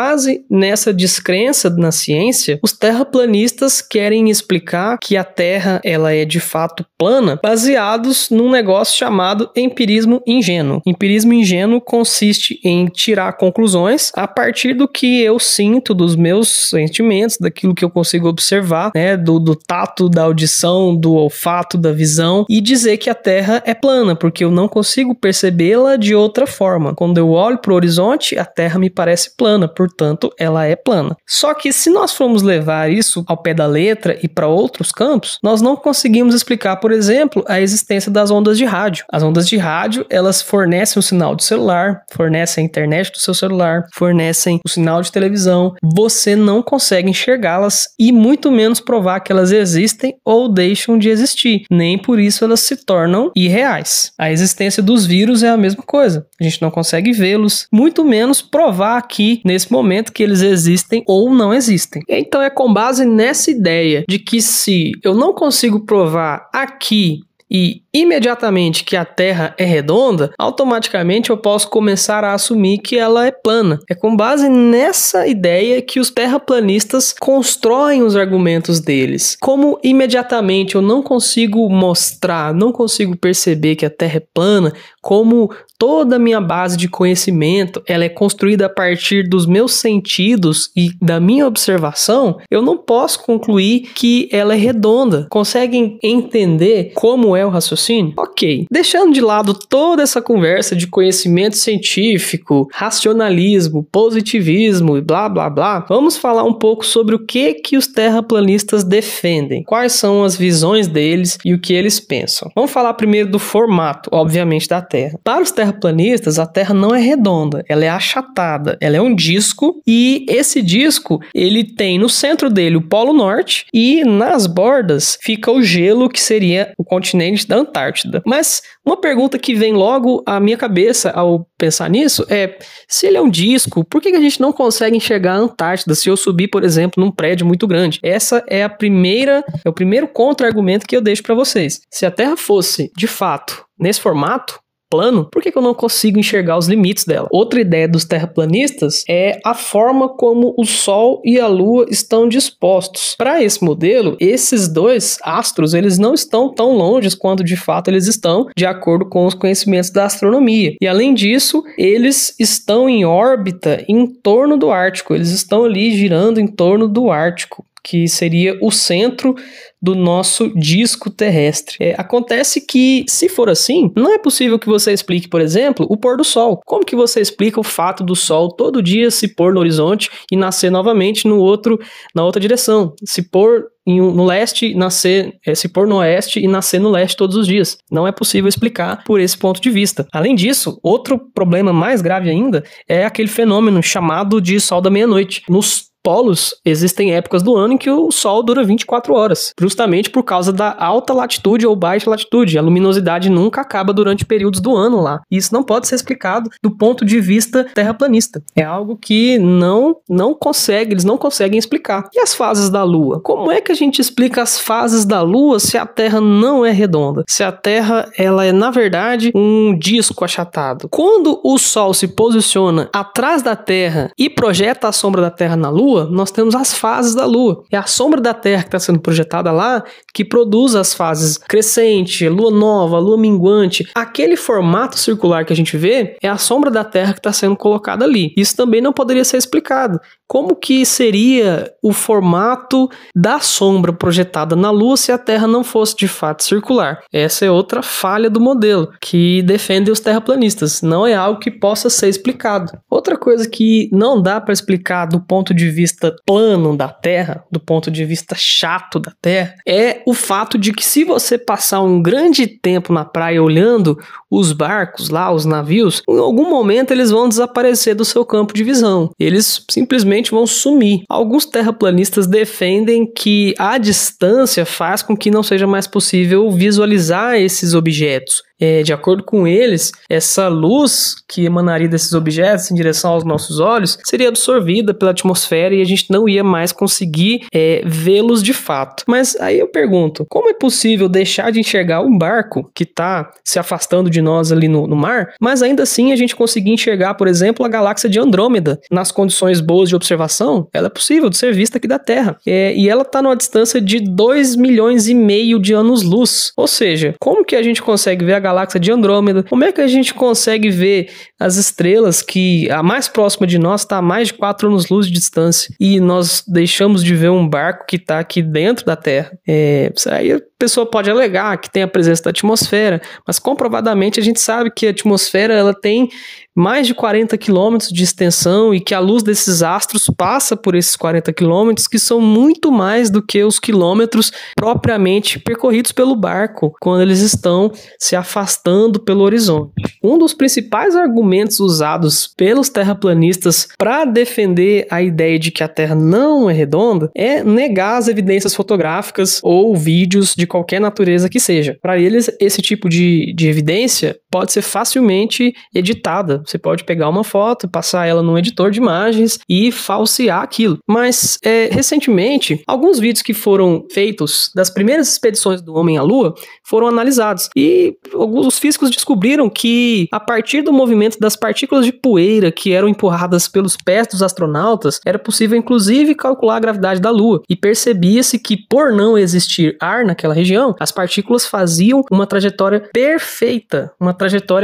nessa 0.49 0.93
descrença 0.93 1.69
na 1.69 1.91
ciência, 1.91 2.59
os 2.61 2.73
terraplanistas 2.73 3.81
querem 3.81 4.29
explicar 4.29 4.97
que 4.97 5.17
a 5.17 5.23
Terra 5.23 5.81
ela 5.83 6.13
é 6.13 6.25
de 6.25 6.39
fato 6.39 6.85
plana, 6.97 7.39
baseados 7.41 8.29
num 8.29 8.49
negócio 8.49 8.97
chamado 8.97 9.49
empirismo 9.55 10.21
ingênuo. 10.25 10.81
Empirismo 10.85 11.33
ingênuo 11.33 11.81
consiste 11.81 12.59
em 12.63 12.85
tirar 12.87 13.33
conclusões 13.33 14.11
a 14.15 14.27
partir 14.27 14.73
do 14.73 14.87
que 14.87 15.21
eu 15.21 15.39
sinto, 15.39 15.93
dos 15.93 16.15
meus 16.15 16.69
sentimentos, 16.69 17.37
daquilo 17.39 17.75
que 17.75 17.85
eu 17.85 17.89
consigo 17.89 18.27
observar, 18.27 18.91
né, 18.95 19.15
do, 19.15 19.39
do 19.39 19.55
tato, 19.55 20.09
da 20.09 20.23
audição, 20.23 20.95
do 20.95 21.13
olfato, 21.13 21.77
da 21.77 21.91
visão, 21.91 22.45
e 22.49 22.61
dizer 22.61 22.97
que 22.97 23.09
a 23.09 23.15
Terra 23.15 23.61
é 23.65 23.73
plana, 23.73 24.15
porque 24.15 24.43
eu 24.43 24.51
não 24.51 24.67
consigo 24.67 25.15
percebê-la 25.15 25.95
de 25.95 26.15
outra 26.15 26.47
forma. 26.47 26.93
Quando 26.93 27.17
eu 27.17 27.29
olho 27.29 27.57
para 27.57 27.71
o 27.71 27.75
horizonte, 27.75 28.37
a 28.37 28.45
Terra 28.45 28.79
me 28.79 28.89
parece 28.89 29.35
plana, 29.35 29.67
por 29.67 29.86
portanto, 29.87 30.31
ela 30.37 30.65
é 30.65 30.75
plana. 30.75 31.15
Só 31.25 31.53
que 31.53 31.71
se 31.71 31.89
nós 31.89 32.13
formos 32.13 32.41
levar 32.41 32.91
isso 32.91 33.23
ao 33.27 33.37
pé 33.37 33.53
da 33.53 33.65
letra 33.65 34.17
e 34.21 34.27
para 34.27 34.47
outros 34.47 34.91
campos, 34.91 35.39
nós 35.41 35.61
não 35.61 35.75
conseguimos 35.75 36.35
explicar, 36.35 36.77
por 36.77 36.91
exemplo, 36.91 37.43
a 37.47 37.59
existência 37.59 38.11
das 38.11 38.29
ondas 38.29 38.57
de 38.57 38.65
rádio. 38.65 39.05
As 39.11 39.23
ondas 39.23 39.47
de 39.47 39.57
rádio, 39.57 40.05
elas 40.09 40.41
fornecem 40.41 40.99
o 40.99 41.03
sinal 41.03 41.35
de 41.35 41.43
celular, 41.43 42.03
fornecem 42.11 42.63
a 42.63 42.65
internet 42.65 43.11
do 43.11 43.19
seu 43.19 43.33
celular, 43.33 43.85
fornecem 43.93 44.59
o 44.65 44.69
sinal 44.69 45.01
de 45.01 45.11
televisão. 45.11 45.73
Você 45.95 46.35
não 46.35 46.61
consegue 46.61 47.09
enxergá-las 47.09 47.87
e 47.97 48.11
muito 48.11 48.51
menos 48.51 48.79
provar 48.79 49.21
que 49.21 49.31
elas 49.31 49.51
existem 49.51 50.15
ou 50.25 50.49
deixam 50.49 50.97
de 50.97 51.09
existir. 51.09 51.63
Nem 51.71 51.97
por 51.97 52.19
isso 52.19 52.43
elas 52.43 52.59
se 52.59 52.75
tornam 52.75 53.31
irreais. 53.35 54.11
A 54.17 54.31
existência 54.31 54.83
dos 54.83 55.05
vírus 55.05 55.43
é 55.43 55.49
a 55.49 55.57
mesma 55.57 55.83
coisa. 55.83 56.25
A 56.39 56.43
gente 56.43 56.61
não 56.61 56.69
consegue 56.69 57.11
vê-los, 57.11 57.67
muito 57.71 58.03
menos 58.03 58.41
provar 58.41 58.97
aqui 58.97 59.41
nesse 59.45 59.71
momento 59.71 59.76
que 60.11 60.23
eles 60.23 60.41
existem 60.41 61.03
ou 61.07 61.33
não 61.33 61.53
existem. 61.53 62.01
Então 62.07 62.41
é 62.41 62.49
com 62.49 62.73
base 62.73 63.05
nessa 63.05 63.51
ideia 63.51 64.03
de 64.07 64.19
que 64.19 64.41
se 64.41 64.91
eu 65.03 65.13
não 65.13 65.33
consigo 65.33 65.79
provar 65.81 66.49
aqui 66.53 67.21
e 67.49 67.81
imediatamente 67.93 68.83
que 68.83 68.95
a 68.95 69.05
Terra 69.05 69.55
é 69.57 69.65
redonda, 69.65 70.31
automaticamente 70.37 71.29
eu 71.29 71.37
posso 71.37 71.69
começar 71.69 72.23
a 72.23 72.33
assumir 72.33 72.79
que 72.79 72.97
ela 72.97 73.25
é 73.25 73.31
plana. 73.31 73.79
É 73.89 73.95
com 73.95 74.15
base 74.15 74.49
nessa 74.49 75.27
ideia 75.27 75.81
que 75.81 75.99
os 75.99 76.11
terraplanistas 76.11 77.13
constroem 77.17 78.03
os 78.03 78.15
argumentos 78.15 78.79
deles. 78.79 79.37
Como 79.39 79.79
imediatamente 79.83 80.75
eu 80.75 80.81
não 80.81 81.01
consigo 81.01 81.69
mostrar, 81.69 82.53
não 82.53 82.71
consigo 82.71 83.15
perceber 83.17 83.75
que 83.75 83.85
a 83.85 83.89
Terra 83.89 84.17
é 84.17 84.23
plana, 84.33 84.73
como 85.01 85.49
toda 85.77 86.15
a 86.15 86.19
minha 86.19 86.41
base 86.41 86.75
de 86.75 86.89
conhecimento 86.89 87.81
ela 87.87 88.03
é 88.03 88.09
construída 88.09 88.65
a 88.65 88.69
partir 88.69 89.23
dos 89.23 89.45
meus 89.45 89.73
sentidos 89.73 90.71
e 90.75 90.89
da 91.01 91.19
minha 91.19 91.47
observação, 91.47 92.39
eu 92.49 92.61
não 92.61 92.77
posso 92.77 93.23
concluir 93.23 93.91
que 93.93 94.27
ela 94.31 94.53
é 94.53 94.57
redonda. 94.57 95.27
Conseguem 95.29 95.97
entender 96.03 96.91
como 96.93 97.36
é 97.37 97.45
o 97.45 97.49
raciocínio? 97.49 98.13
Ok. 98.17 98.65
Deixando 98.71 99.13
de 99.13 99.21
lado 99.21 99.53
toda 99.53 100.03
essa 100.03 100.21
conversa 100.21 100.75
de 100.75 100.87
conhecimento 100.87 101.55
científico, 101.55 102.67
racionalismo, 102.73 103.87
positivismo 103.91 104.97
e 104.97 105.01
blá 105.01 105.29
blá 105.29 105.49
blá, 105.49 105.85
vamos 105.87 106.17
falar 106.17 106.43
um 106.43 106.53
pouco 106.53 106.85
sobre 106.85 107.15
o 107.15 107.25
que 107.25 107.53
que 107.53 107.77
os 107.77 107.87
terraplanistas 107.87 108.83
defendem, 108.83 109.63
quais 109.63 109.93
são 109.93 110.23
as 110.23 110.35
visões 110.35 110.87
deles 110.87 111.37
e 111.45 111.53
o 111.53 111.59
que 111.59 111.73
eles 111.73 111.99
pensam. 111.99 112.49
Vamos 112.55 112.71
falar 112.71 112.93
primeiro 112.93 113.29
do 113.29 113.39
formato, 113.39 114.09
obviamente, 114.11 114.67
da 114.67 114.81
Terra. 114.81 115.19
Para 115.23 115.43
os 115.43 115.51
terraplanistas, 115.51 116.39
a 116.39 116.45
Terra 116.45 116.73
não 116.73 116.95
é 116.95 116.99
redonda, 116.99 117.63
ela 117.67 117.85
é 117.85 117.89
achatada, 117.89 118.77
ela 118.81 118.97
é 118.97 119.01
um 119.01 119.13
disco 119.13 119.81
e 119.85 120.25
esse 120.29 120.61
disco 120.61 121.19
ele 121.33 121.63
tem 121.63 121.99
no 121.99 122.09
centro 122.09 122.49
dele 122.49 122.77
o 122.77 122.81
Polo 122.81 123.13
Norte 123.13 123.65
e 123.73 124.03
nas 124.03 124.47
bordas 124.47 125.17
fica 125.21 125.51
o 125.51 125.61
gelo 125.61 126.09
que 126.09 126.21
seria 126.21 126.71
o 126.77 126.83
continente 126.83 127.26
da 127.47 127.57
Antártida. 127.57 128.21
Mas 128.25 128.61
uma 128.85 128.99
pergunta 128.99 129.37
que 129.39 129.53
vem 129.53 129.73
logo 129.73 130.23
à 130.25 130.39
minha 130.39 130.57
cabeça 130.57 131.11
ao 131.11 131.47
pensar 131.57 131.89
nisso 131.89 132.25
é: 132.29 132.57
se 132.87 133.07
ele 133.07 133.17
é 133.17 133.21
um 133.21 133.29
disco, 133.29 133.83
por 133.83 134.01
que 134.01 134.09
a 134.09 134.21
gente 134.21 134.39
não 134.39 134.53
consegue 134.53 134.97
enxergar 134.97 135.33
a 135.33 135.37
Antártida 135.37 135.95
se 135.95 136.09
eu 136.09 136.17
subir, 136.17 136.47
por 136.47 136.63
exemplo, 136.63 137.03
num 137.03 137.11
prédio 137.11 137.45
muito 137.45 137.67
grande? 137.67 137.99
Essa 138.03 138.43
é 138.47 138.63
a 138.63 138.69
primeira, 138.69 139.43
é 139.63 139.69
o 139.69 139.73
primeiro 139.73 140.07
contra-argumento 140.07 140.85
que 140.85 140.95
eu 140.95 141.01
deixo 141.01 141.23
para 141.23 141.35
vocês. 141.35 141.81
Se 141.91 142.05
a 142.05 142.11
Terra 142.11 142.37
fosse, 142.37 142.91
de 142.95 143.07
fato, 143.07 143.65
nesse 143.79 143.99
formato, 143.99 144.59
plano, 144.89 145.27
por 145.31 145.41
que, 145.41 145.51
que 145.51 145.57
eu 145.57 145.61
não 145.61 145.73
consigo 145.73 146.19
enxergar 146.19 146.57
os 146.57 146.67
limites 146.67 147.05
dela? 147.05 147.27
Outra 147.31 147.59
ideia 147.59 147.87
dos 147.87 148.05
terraplanistas 148.05 149.03
é 149.09 149.39
a 149.45 149.53
forma 149.53 150.09
como 150.09 150.53
o 150.57 150.65
Sol 150.65 151.21
e 151.25 151.39
a 151.39 151.47
Lua 151.47 151.85
estão 151.89 152.27
dispostos. 152.27 153.15
Para 153.17 153.43
esse 153.43 153.63
modelo, 153.63 154.15
esses 154.19 154.67
dois 154.67 155.17
astros 155.23 155.73
eles 155.73 155.97
não 155.97 156.13
estão 156.13 156.53
tão 156.53 156.71
longe 156.71 157.15
quanto 157.15 157.43
de 157.43 157.55
fato 157.55 157.89
eles 157.89 158.07
estão, 158.07 158.47
de 158.55 158.65
acordo 158.65 159.05
com 159.05 159.25
os 159.25 159.33
conhecimentos 159.33 159.89
da 159.89 160.05
astronomia. 160.05 160.75
E 160.81 160.87
além 160.87 161.13
disso, 161.13 161.63
eles 161.77 162.35
estão 162.39 162.89
em 162.89 163.05
órbita 163.05 163.83
em 163.87 164.05
torno 164.07 164.57
do 164.57 164.71
Ártico. 164.71 165.13
Eles 165.13 165.29
estão 165.29 165.65
ali 165.65 165.95
girando 165.95 166.39
em 166.39 166.47
torno 166.47 166.87
do 166.87 167.09
Ártico 167.09 167.65
que 167.87 168.05
seria 168.05 168.57
o 168.61 168.69
centro 168.69 169.33
do 169.81 169.95
nosso 169.95 170.49
disco 170.55 171.09
terrestre. 171.09 171.77
É, 171.79 171.95
acontece 171.97 172.61
que, 172.61 173.05
se 173.07 173.29
for 173.29 173.49
assim, 173.49 173.91
não 173.95 174.13
é 174.13 174.17
possível 174.17 174.57
que 174.57 174.67
você 174.67 174.91
explique, 174.91 175.27
por 175.27 175.41
exemplo, 175.41 175.85
o 175.89 175.97
pôr 175.97 176.17
do 176.17 176.23
sol. 176.23 176.61
Como 176.65 176.85
que 176.85 176.95
você 176.95 177.21
explica 177.21 177.59
o 177.59 177.63
fato 177.63 178.03
do 178.03 178.15
sol 178.15 178.49
todo 178.49 178.81
dia 178.81 179.11
se 179.11 179.27
pôr 179.27 179.53
no 179.53 179.59
horizonte 179.59 180.09
e 180.31 180.35
nascer 180.35 180.71
novamente 180.71 181.27
no 181.27 181.37
outro, 181.37 181.79
na 182.13 182.23
outra 182.23 182.41
direção? 182.41 182.93
Se 183.05 183.21
pôr 183.21 183.65
no 183.87 184.25
leste, 184.25 184.75
nascer, 184.75 185.37
é, 185.45 185.55
se 185.55 185.69
pôr 185.69 185.87
no 185.87 185.97
oeste 185.97 186.41
e 186.41 186.47
nascer 186.47 186.79
no 186.79 186.89
leste 186.89 187.15
todos 187.15 187.37
os 187.37 187.47
dias. 187.47 187.77
Não 187.89 188.05
é 188.05 188.11
possível 188.11 188.49
explicar 188.49 189.03
por 189.05 189.21
esse 189.21 189.37
ponto 189.37 189.61
de 189.61 189.69
vista. 189.69 190.05
Além 190.11 190.35
disso, 190.35 190.77
outro 190.83 191.17
problema 191.33 191.71
mais 191.71 192.01
grave 192.01 192.29
ainda 192.29 192.65
é 192.87 193.05
aquele 193.05 193.29
fenômeno 193.29 193.81
chamado 193.81 194.41
de 194.41 194.59
sol 194.59 194.81
da 194.81 194.89
meia-noite. 194.89 195.41
Nos 195.47 195.86
polos, 196.07 196.55
existem 196.63 197.13
épocas 197.13 197.43
do 197.43 197.57
ano 197.57 197.73
em 197.73 197.77
que 197.77 197.89
o 197.89 198.09
Sol 198.11 198.41
dura 198.41 198.63
24 198.63 199.13
horas, 199.13 199.51
justamente 199.59 200.09
por 200.09 200.23
causa 200.23 200.53
da 200.53 200.73
alta 200.79 201.13
latitude 201.13 201.67
ou 201.67 201.75
baixa 201.75 202.09
latitude. 202.09 202.57
A 202.57 202.61
luminosidade 202.61 203.29
nunca 203.29 203.59
acaba 203.59 203.91
durante 203.91 204.25
períodos 204.25 204.61
do 204.61 204.73
ano 204.73 205.01
lá. 205.01 205.19
E 205.29 205.35
isso 205.35 205.53
não 205.53 205.63
pode 205.63 205.85
ser 205.85 205.95
explicado 205.95 206.49
do 206.63 206.71
ponto 206.71 207.03
de 207.03 207.19
vista 207.19 207.65
terraplanista. 207.75 208.41
É 208.55 208.63
algo 208.63 208.95
que 208.95 209.37
não 209.37 209.97
não 210.07 210.33
consegue, 210.33 210.93
eles 210.93 211.03
não 211.03 211.17
conseguem 211.17 211.59
explicar. 211.59 212.09
E 212.13 212.21
as 212.21 212.33
fases 212.33 212.69
da 212.69 212.83
Lua? 212.83 213.19
Como 213.19 213.51
é 213.51 213.59
que 213.59 213.73
a 213.73 213.75
gente 213.75 213.99
explica 213.99 214.41
as 214.41 214.57
fases 214.57 215.03
da 215.03 215.21
Lua 215.21 215.59
se 215.59 215.77
a 215.77 215.85
Terra 215.85 216.21
não 216.21 216.65
é 216.65 216.71
redonda? 216.71 217.25
Se 217.27 217.43
a 217.43 217.51
Terra 217.51 218.09
ela 218.17 218.45
é 218.45 218.53
na 218.53 218.71
verdade 218.71 219.33
um 219.35 219.77
disco 219.77 220.23
achatado. 220.23 220.87
Quando 220.89 221.41
o 221.43 221.57
Sol 221.57 221.93
se 221.93 222.07
posiciona 222.07 222.89
atrás 222.93 223.41
da 223.41 223.57
Terra 223.57 224.09
e 224.17 224.29
projeta 224.29 224.87
a 224.87 224.93
sombra 224.93 225.21
da 225.21 225.29
Terra 225.29 225.57
na 225.57 225.69
Lua 225.69 225.96
Lua, 225.97 226.09
nós 226.11 226.31
temos 226.31 226.53
as 226.53 226.73
fases 226.73 227.15
da 227.15 227.25
Lua. 227.25 227.63
É 227.71 227.77
a 227.77 227.83
sombra 227.83 228.21
da 228.21 228.33
Terra 228.33 228.61
que 228.61 228.67
está 228.67 228.79
sendo 228.79 228.99
projetada 228.99 229.51
lá 229.51 229.83
que 230.13 230.23
produz 230.23 230.75
as 230.75 230.93
fases 230.93 231.37
crescente, 231.37 232.27
lua 232.27 232.51
nova, 232.51 232.99
lua 232.99 233.17
minguante. 233.17 233.87
Aquele 233.93 234.35
formato 234.35 234.97
circular 234.97 235.45
que 235.45 235.53
a 235.53 235.55
gente 235.55 235.77
vê 235.77 236.17
é 236.21 236.27
a 236.27 236.37
sombra 236.37 236.71
da 236.71 236.83
Terra 236.83 237.13
que 237.13 237.19
está 237.19 237.31
sendo 237.31 237.55
colocada 237.55 238.05
ali. 238.05 238.33
Isso 238.35 238.55
também 238.55 238.81
não 238.81 238.93
poderia 238.93 239.23
ser 239.23 239.37
explicado. 239.37 239.99
Como 240.27 240.55
que 240.55 240.85
seria 240.85 241.71
o 241.81 241.93
formato 241.93 242.89
da 243.15 243.39
sombra 243.39 243.93
projetada 243.93 244.55
na 244.55 244.69
Lua 244.69 244.97
se 244.97 245.11
a 245.11 245.17
Terra 245.17 245.47
não 245.47 245.63
fosse 245.63 245.95
de 245.95 246.07
fato 246.07 246.43
circular? 246.43 246.99
Essa 247.13 247.45
é 247.45 247.51
outra 247.51 247.81
falha 247.81 248.29
do 248.29 248.41
modelo 248.41 248.89
que 248.99 249.41
defende 249.43 249.89
os 249.89 250.01
terraplanistas. 250.01 250.81
Não 250.81 251.07
é 251.07 251.13
algo 251.13 251.39
que 251.39 251.49
possa 251.49 251.89
ser 251.89 252.09
explicado. 252.09 252.77
Outra 252.89 253.17
coisa 253.17 253.47
que 253.47 253.89
não 253.93 254.21
dá 254.21 254.41
para 254.41 254.51
explicar 254.51 255.05
do 255.05 255.21
ponto 255.21 255.53
de 255.53 255.69
vista 255.87 256.13
plano 256.25 256.75
da 256.75 256.89
Terra, 256.89 257.45
do 257.49 257.59
ponto 257.61 257.89
de 257.89 258.03
vista 258.03 258.35
chato 258.37 258.99
da 258.99 259.13
Terra, 259.21 259.55
é 259.65 260.01
o 260.05 260.13
fato 260.13 260.57
de 260.57 260.73
que 260.73 260.85
se 260.85 261.05
você 261.05 261.37
passar 261.37 261.81
um 261.81 262.01
grande 262.01 262.45
tempo 262.45 262.91
na 262.91 263.05
praia 263.05 263.41
olhando 263.41 263.97
os 264.29 264.51
barcos 264.51 265.09
lá, 265.09 265.31
os 265.31 265.45
navios, 265.45 266.01
em 266.07 266.19
algum 266.19 266.49
momento 266.49 266.91
eles 266.91 267.09
vão 267.09 267.29
desaparecer 267.29 267.95
do 267.95 268.03
seu 268.03 268.25
campo 268.25 268.53
de 268.53 268.65
visão. 268.65 269.09
Eles 269.17 269.63
simplesmente 269.71 270.31
vão 270.31 270.45
sumir. 270.45 271.03
Alguns 271.07 271.45
terraplanistas 271.45 272.27
defendem 272.27 273.09
que 273.09 273.53
a 273.57 273.77
distância 273.77 274.65
faz 274.65 275.01
com 275.01 275.15
que 275.15 275.31
não 275.31 275.41
seja 275.41 275.65
mais 275.65 275.87
possível 275.87 276.51
visualizar 276.51 277.35
esses 277.35 277.73
objetos. 277.73 278.43
É, 278.59 278.81
de 278.81 278.91
acordo 278.91 279.23
com 279.23 279.47
eles, 279.47 279.91
essa 280.09 280.47
luz 280.47 281.15
que 281.27 281.45
emanaria 281.45 281.87
desses 281.87 282.13
objetos 282.13 282.71
em 282.71 282.75
direção 282.75 283.11
aos 283.11 283.23
nossos 283.23 283.59
olhos 283.59 283.97
seria 284.03 284.29
absorvida 284.29 284.93
pela 284.93 285.11
atmosfera 285.11 285.75
e 285.75 285.81
a 285.81 285.85
gente 285.85 286.09
não 286.09 286.27
ia 286.27 286.43
mais 286.43 286.71
conseguir 286.71 287.45
é, 287.53 287.81
vê-los 287.85 288.41
de 288.41 288.53
fato. 288.53 289.03
Mas 289.07 289.35
aí 289.39 289.59
eu 289.59 289.67
pergunto: 289.67 290.25
como 290.29 290.49
é 290.49 290.53
possível 290.53 291.07
deixar 291.07 291.51
de 291.51 291.59
enxergar 291.59 292.01
um 292.01 292.17
barco 292.17 292.69
que 292.73 292.83
está 292.83 293.31
se 293.43 293.59
afastando 293.59 294.09
de 294.09 294.21
nós 294.21 294.51
ali 294.51 294.67
no, 294.67 294.87
no 294.87 294.95
mar, 294.95 295.33
mas 295.39 295.61
ainda 295.61 295.83
assim 295.83 296.11
a 296.11 296.15
gente 296.15 296.35
conseguir 296.35 296.71
enxergar, 296.71 297.13
por 297.15 297.27
exemplo, 297.27 297.65
a 297.65 297.69
galáxia 297.69 298.09
de 298.09 298.19
Andrômeda 298.19 298.79
nas 298.91 299.11
condições 299.11 299.61
boas 299.61 299.89
de 299.89 299.95
observação? 299.95 300.67
Ela 300.73 300.87
é 300.87 300.89
possível 300.89 301.29
de 301.29 301.37
ser 301.37 301.53
vista 301.53 301.77
aqui 301.77 301.87
da 301.87 301.99
Terra. 301.99 302.37
É, 302.45 302.73
e 302.75 302.89
ela 302.89 303.03
está 303.03 303.21
numa 303.21 303.35
distância 303.35 303.79
de 303.79 303.99
2 303.99 304.55
milhões 304.55 305.07
e 305.07 305.13
meio 305.13 305.59
de 305.59 305.73
anos-luz. 305.73 306.51
Ou 306.55 306.67
seja, 306.67 307.15
como 307.19 307.45
que 307.45 307.55
a 307.55 307.61
gente 307.61 307.81
consegue 307.81 308.25
ver 308.25 308.33
a 308.33 308.39
galáxia 308.47 308.79
de 308.79 308.91
Andrômeda? 308.91 309.43
Como 309.43 309.63
é 309.63 309.71
que 309.71 309.81
a 309.81 309.87
gente 309.87 310.13
consegue 310.13 310.69
ver 310.69 311.09
as 311.39 311.57
estrelas 311.57 312.21
que 312.21 312.69
a 312.71 312.81
mais 312.81 313.07
próxima 313.07 313.45
de 313.45 313.57
nós 313.57 313.81
está 313.81 313.97
a 313.97 314.01
mais 314.01 314.29
de 314.29 314.35
4 314.35 314.69
anos-luz 314.69 315.07
de 315.07 315.13
distância 315.13 315.73
e 315.79 315.99
nós 315.99 316.43
deixamos 316.47 317.03
de 317.03 317.13
ver 317.13 317.29
um 317.29 317.47
barco 317.47 317.85
que 317.85 317.97
está 317.97 318.19
aqui 318.19 318.41
dentro 318.41 318.85
da 318.85 318.95
Terra? 318.95 319.37
É, 319.47 319.91
aí 320.07 320.31
a 320.31 320.39
pessoa 320.57 320.85
pode 320.85 321.09
alegar 321.09 321.57
que 321.57 321.69
tem 321.69 321.83
a 321.83 321.87
presença 321.87 322.23
da 322.23 322.29
atmosfera, 322.29 323.01
mas 323.25 323.37
comprovadamente 323.37 324.19
a 324.19 324.23
gente 324.23 324.39
sabe 324.39 324.71
que 324.71 324.87
a 324.87 324.91
atmosfera 324.91 325.53
ela 325.53 325.73
tem 325.73 326.09
mais 326.57 326.87
de 326.87 326.95
40 326.95 327.37
quilômetros 327.37 327.91
de 327.91 328.03
extensão 328.03 328.73
e 328.73 328.79
que 328.79 328.95
a 328.95 328.99
luz 328.99 329.21
desses 329.21 329.61
astros 329.61 330.07
passa 330.17 330.57
por 330.57 330.73
esses 330.73 330.95
40 330.95 331.31
quilômetros, 331.31 331.87
que 331.87 331.99
são 331.99 332.19
muito 332.19 332.71
mais 332.71 333.11
do 333.11 333.21
que 333.21 333.43
os 333.43 333.59
quilômetros 333.59 334.31
propriamente 334.55 335.37
percorridos 335.37 335.91
pelo 335.91 336.15
barco 336.15 336.73
quando 336.81 337.03
eles 337.03 337.19
estão 337.19 337.71
se 337.99 338.15
afastando 338.15 338.99
pelo 338.99 339.21
horizonte. 339.23 339.71
Um 340.03 340.17
dos 340.17 340.33
principais 340.33 340.95
argumentos 340.95 341.59
usados 341.59 342.27
pelos 342.35 342.69
terraplanistas 342.69 343.67
para 343.77 344.03
defender 344.03 344.87
a 344.89 344.99
ideia 345.01 345.37
de 345.37 345.51
que 345.51 345.63
a 345.63 345.67
Terra 345.67 345.93
não 345.93 346.49
é 346.49 346.53
redonda 346.53 347.11
é 347.13 347.43
negar 347.43 347.97
as 347.97 348.07
evidências 348.07 348.55
fotográficas 348.55 349.39
ou 349.43 349.75
vídeos 349.75 350.33
de 350.33 350.47
qualquer 350.47 350.81
natureza 350.81 351.29
que 351.29 351.39
seja. 351.39 351.77
Para 351.81 351.99
eles, 351.99 352.31
esse 352.39 352.63
tipo 352.63 352.89
de, 352.89 353.31
de 353.35 353.47
evidência 353.47 354.17
pode 354.29 354.51
ser 354.51 354.61
facilmente 354.61 355.53
editada. 355.73 356.41
Você 356.45 356.57
pode 356.57 356.83
pegar 356.83 357.09
uma 357.09 357.23
foto, 357.23 357.67
passar 357.67 358.05
ela 358.05 358.21
num 358.21 358.37
editor 358.37 358.71
de 358.71 358.79
imagens 358.79 359.39
e 359.49 359.71
falsear 359.71 360.41
aquilo. 360.41 360.77
Mas, 360.87 361.37
é, 361.43 361.69
recentemente, 361.71 362.61
alguns 362.67 362.99
vídeos 362.99 363.21
que 363.21 363.33
foram 363.33 363.85
feitos 363.91 364.51
das 364.55 364.69
primeiras 364.69 365.11
expedições 365.11 365.61
do 365.61 365.75
homem 365.75 365.97
à 365.97 366.03
Lua 366.03 366.33
foram 366.63 366.87
analisados. 366.87 367.49
E 367.55 367.95
alguns 368.13 368.59
físicos 368.59 368.89
descobriram 368.89 369.49
que, 369.49 370.07
a 370.11 370.19
partir 370.19 370.61
do 370.61 370.73
movimento 370.73 371.19
das 371.19 371.35
partículas 371.35 371.85
de 371.85 371.91
poeira 371.91 372.51
que 372.51 372.73
eram 372.73 372.87
empurradas 372.87 373.47
pelos 373.47 373.77
pés 373.77 374.07
dos 374.07 374.21
astronautas, 374.21 374.99
era 375.05 375.19
possível, 375.19 375.57
inclusive, 375.57 376.15
calcular 376.15 376.57
a 376.57 376.59
gravidade 376.59 377.01
da 377.01 377.09
Lua. 377.09 377.41
E 377.49 377.55
percebia-se 377.55 378.39
que, 378.39 378.57
por 378.57 378.91
não 378.91 379.17
existir 379.17 379.77
ar 379.81 380.05
naquela 380.05 380.33
região, 380.33 380.75
as 380.79 380.91
partículas 380.91 381.45
faziam 381.45 382.03
uma 382.11 382.27
trajetória 382.27 382.89
perfeita, 382.93 383.91
uma 383.99 384.13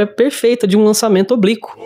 perfeita 0.06 0.66
de 0.66 0.76
um 0.76 0.84
lançamento 0.84 1.32
oblíquo. 1.32 1.78